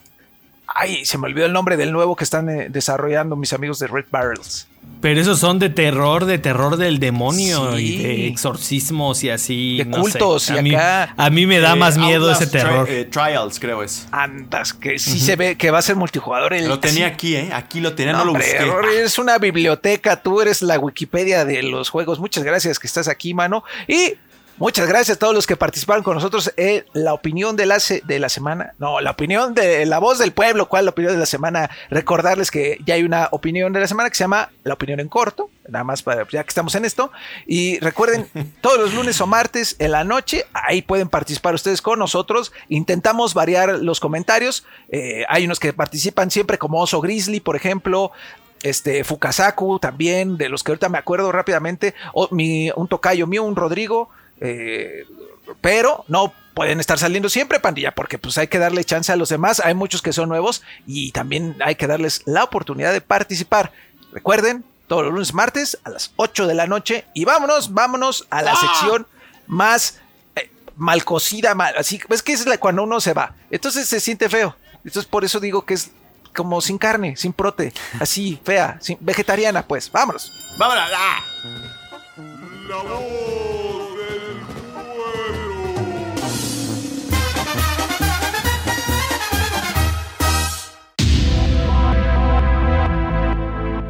[0.67, 3.87] Ay, se me olvidó el nombre del nuevo que están eh, desarrollando mis amigos de
[3.87, 4.67] Red Barrels.
[4.99, 7.83] Pero esos son de terror, de terror del demonio Sí.
[7.83, 9.77] y de exorcismos y así.
[9.77, 10.01] De no sé.
[10.01, 12.87] cultos, y a mí, acá- a mí me da eh, más miedo Outlast ese terror.
[12.87, 14.07] Tri- eh, Trials, creo es.
[14.11, 16.53] Andas, que sí se ve que va a ser multijugador.
[16.53, 17.49] El, Lo tenía así- aquí, ¿eh?
[17.53, 18.97] Aquí lo tenía, No, no, lo hombre, busqué.
[18.97, 22.19] Eres una biblioteca, tú eres la Wikipedia de los juegos.
[22.19, 23.63] Muchas gracias que estás aquí, mano.
[23.87, 24.15] Y
[24.57, 28.19] muchas gracias a todos los que participaron con nosotros en la opinión de la, de
[28.19, 28.73] la semana.
[28.79, 30.67] No, la opinión de la voz del pueblo.
[30.67, 31.69] ¿Cuál es la opinión de la semana?
[31.89, 35.07] Recordarles que ya hay una opinión de la semana que se llama La opinión en
[35.07, 35.49] corto.
[35.67, 37.11] Nada más para ya que estamos en esto.
[37.45, 38.27] Y recuerden,
[38.61, 42.51] todos los lunes o martes en la noche, ahí pueden participar ustedes con nosotros.
[42.69, 44.65] Intentamos variar los comentarios.
[44.89, 48.11] Eh, hay unos que participan siempre, como Oso Grizzly, por ejemplo.
[48.63, 51.93] Este, Fukasaku también, de los que ahorita me acuerdo rápidamente.
[52.13, 54.09] O mi, un tocayo mío, un Rodrigo.
[54.41, 55.05] Eh,
[55.61, 59.29] pero no pueden estar saliendo siempre, pandilla, porque pues hay que darle chance a los
[59.29, 59.59] demás.
[59.59, 63.71] Hay muchos que son nuevos y también hay que darles la oportunidad de participar.
[64.11, 67.05] Recuerden, todos los lunes, martes a las 8 de la noche.
[67.13, 69.05] Y vámonos, vámonos a la sección
[69.45, 69.99] más.
[70.35, 73.35] eh, mal cocida, mal, así, es que es la, cuando uno se va.
[73.51, 74.55] Entonces se siente feo.
[74.83, 75.91] Entonces por eso digo que es
[76.35, 79.91] como sin carne, sin prote, así, fea, sin, vegetariana, pues.
[79.91, 80.31] Vámonos.
[80.57, 80.83] Vámonos.
[80.95, 81.23] ¡Ah!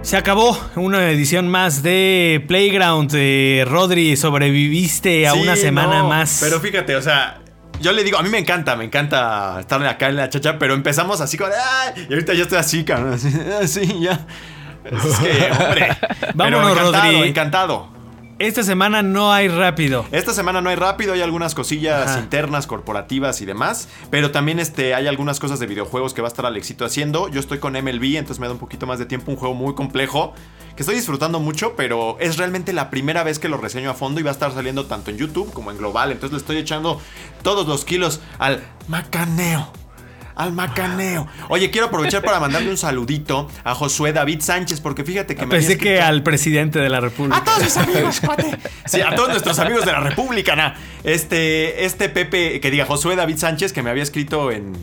[0.07, 3.11] Se acabó una edición más de Playground.
[3.13, 6.37] Eh, Rodri, sobreviviste a Sí, una semana no, más.
[6.39, 7.39] Pero fíjate, o sea,
[7.81, 10.75] yo le digo, a mí me encanta, me encanta estar acá en la chacha, pero
[10.75, 13.27] empezamos así como de, "Ay", y ahorita ya estoy así, cabrón, así,
[13.61, 14.25] así, ya.
[14.85, 15.89] Es que, hombre.
[16.35, 17.27] Vámonos, pero encantado, Rodri.
[17.29, 17.96] encantado.
[18.39, 20.05] Esta semana no hay rápido.
[20.11, 22.19] Esta semana no hay rápido, hay algunas cosillas Ajá.
[22.19, 26.29] internas, corporativas y demás, pero también este, hay algunas cosas de videojuegos que va a
[26.29, 27.29] estar Alexito haciendo.
[27.29, 29.73] Yo estoy con MLB, entonces me da un poquito más de tiempo, un juego muy
[29.73, 30.35] complejo,
[30.75, 34.19] que estoy disfrutando mucho, pero es realmente la primera vez que lo reseño a fondo
[34.19, 37.01] y va a estar saliendo tanto en YouTube como en Global, entonces le estoy echando
[37.41, 39.71] todos los kilos al macaneo.
[40.37, 41.27] Al macaneo.
[41.49, 45.55] Oye, quiero aprovechar para mandarle un saludito a Josué David Sánchez, porque fíjate que me
[45.55, 47.37] había Pensé que al presidente de la República.
[47.39, 48.57] a todos mis amigos, cuate.
[48.85, 50.75] Sí, a todos nuestros amigos de la República, na.
[51.03, 54.73] Este, este Pepe, que diga Josué David Sánchez, que me había escrito en,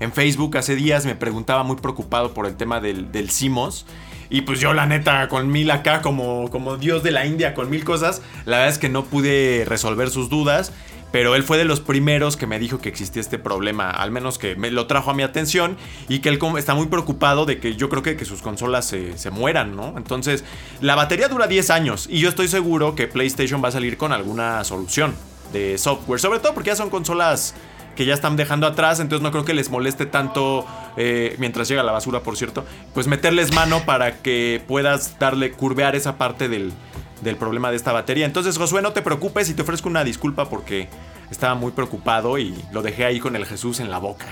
[0.00, 3.86] en Facebook hace días, me preguntaba muy preocupado por el tema del, del Simos.
[4.28, 7.70] Y pues yo, la neta, con mil acá, como, como Dios de la India, con
[7.70, 10.72] mil cosas, la verdad es que no pude resolver sus dudas.
[11.16, 14.36] Pero él fue de los primeros que me dijo que existía este problema, al menos
[14.36, 15.78] que me lo trajo a mi atención
[16.10, 19.16] y que él está muy preocupado de que yo creo que, que sus consolas se,
[19.16, 19.94] se mueran, ¿no?
[19.96, 20.44] Entonces,
[20.82, 24.12] la batería dura 10 años y yo estoy seguro que PlayStation va a salir con
[24.12, 25.14] alguna solución
[25.54, 27.54] de software, sobre todo porque ya son consolas
[27.96, 30.66] que ya están dejando atrás, entonces no creo que les moleste tanto,
[30.98, 35.96] eh, mientras llega la basura, por cierto, pues meterles mano para que puedas darle, curvear
[35.96, 36.74] esa parte del,
[37.20, 38.26] del problema de esta batería.
[38.26, 40.88] Entonces, Josué, no te preocupes y te ofrezco una disculpa porque
[41.30, 44.26] estaba muy preocupado y lo dejé ahí con el Jesús en la boca.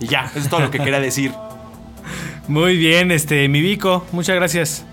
[0.00, 1.32] Y ya, eso es todo lo que quería decir.
[2.48, 4.84] Muy bien, este, mi Vico, muchas gracias.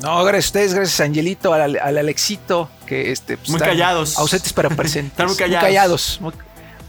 [0.00, 4.16] No, gracias a ustedes, gracias a Angelito, al, al Alexito, que este, pues, Muy callados.
[4.18, 5.12] Ausentes pero presentes.
[5.12, 5.60] Están muy callados.
[5.60, 6.32] Muy callados, muy,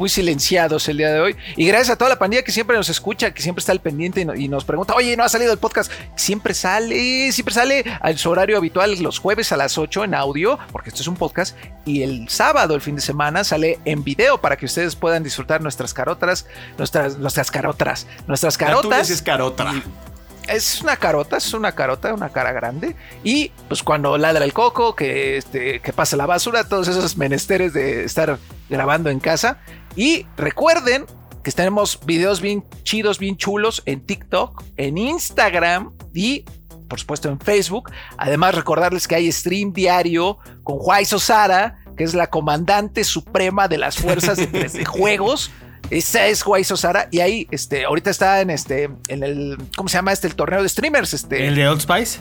[0.02, 1.36] muy silenciados el día de hoy.
[1.56, 4.22] Y gracias a toda la pandilla que siempre nos escucha, que siempre está al pendiente
[4.22, 5.92] y, no- y nos pregunta, oye, ¿no ha salido el podcast?
[6.16, 10.58] Siempre sale, siempre sale a su horario habitual los jueves a las 8 en audio,
[10.72, 11.56] porque esto es un podcast,
[11.86, 15.62] y el sábado, el fin de semana, sale en video para que ustedes puedan disfrutar
[15.62, 16.48] nuestras carotas,
[16.80, 19.10] nuestras, nuestras carotas, nuestras carotas.
[19.12, 19.72] es carotra.
[20.48, 22.96] Es una carota, es una carota, una cara grande.
[23.24, 27.74] Y pues cuando ladra el coco, que, este, que pasa la basura, todos esos menesteres
[27.74, 29.60] de estar grabando en casa.
[29.96, 31.06] Y recuerden
[31.44, 36.46] que tenemos videos bien chidos, bien chulos en TikTok, en Instagram y
[36.88, 37.90] por supuesto en Facebook.
[38.18, 43.78] Además recordarles que hay stream diario con Juay Sosara, que es la comandante suprema de
[43.78, 45.52] las fuerzas de, de juegos.
[45.90, 49.98] Esa es Juay Sosara y ahí, este, ahorita está en este, en el, ¿cómo se
[49.98, 50.28] llama este?
[50.28, 51.48] El torneo de streamers, este.
[51.48, 52.20] ¿El de Old Spice?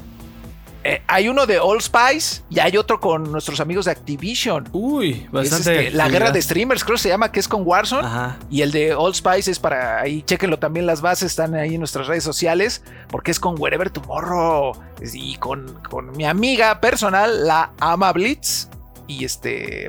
[0.83, 4.69] Eh, hay uno de All Spice y hay otro con nuestros amigos de Activision.
[4.73, 5.87] Uy, Es, bastante.
[5.87, 8.07] este, la guerra de streamers, creo que se llama, que es con Warzone.
[8.07, 8.39] Ajá.
[8.51, 11.81] Y el de All Spice es para ahí, chequenlo también, las bases están ahí en
[11.81, 14.73] nuestras redes sociales, porque es con Wherever Tomorrow
[15.13, 18.69] y con, con mi amiga personal, la Ama Blitz.
[19.07, 19.89] Y este.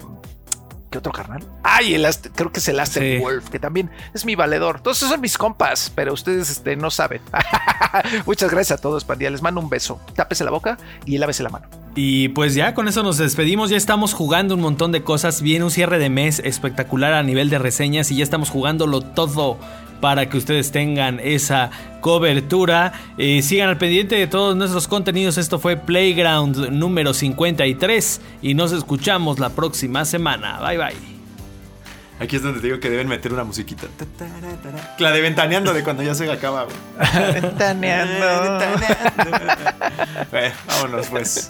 [0.91, 1.41] ¿Qué otro carnal?
[1.63, 3.23] Ay, el Ast- creo que es el Aster Sí.
[3.23, 4.81] Wolf, que también es mi valedor.
[4.81, 7.21] Todos esos son mis compas, pero ustedes este, no saben.
[8.25, 9.29] Muchas gracias a todos, pandilla.
[9.31, 10.01] Les mando un beso.
[10.15, 11.67] Tápese la boca y lávese la mano.
[11.95, 13.69] Y pues ya con eso nos despedimos.
[13.69, 15.41] Ya estamos jugando un montón de cosas.
[15.41, 19.57] Viene un cierre de mes espectacular a nivel de reseñas y ya estamos jugándolo todo
[20.01, 21.69] para que ustedes tengan esa
[22.01, 22.91] cobertura.
[23.17, 25.37] Eh, sigan al pendiente de todos nuestros contenidos.
[25.37, 30.59] Esto fue Playground número 53 y nos escuchamos la próxima semana.
[30.59, 31.11] Bye bye.
[32.19, 33.87] Aquí es donde te digo que deben meter una musiquita.
[34.99, 36.65] La de ventaneando de cuando ya se acaba.
[36.65, 37.33] güey.
[37.41, 38.59] Ventaneando.
[40.31, 41.49] Bueno, vámonos pues.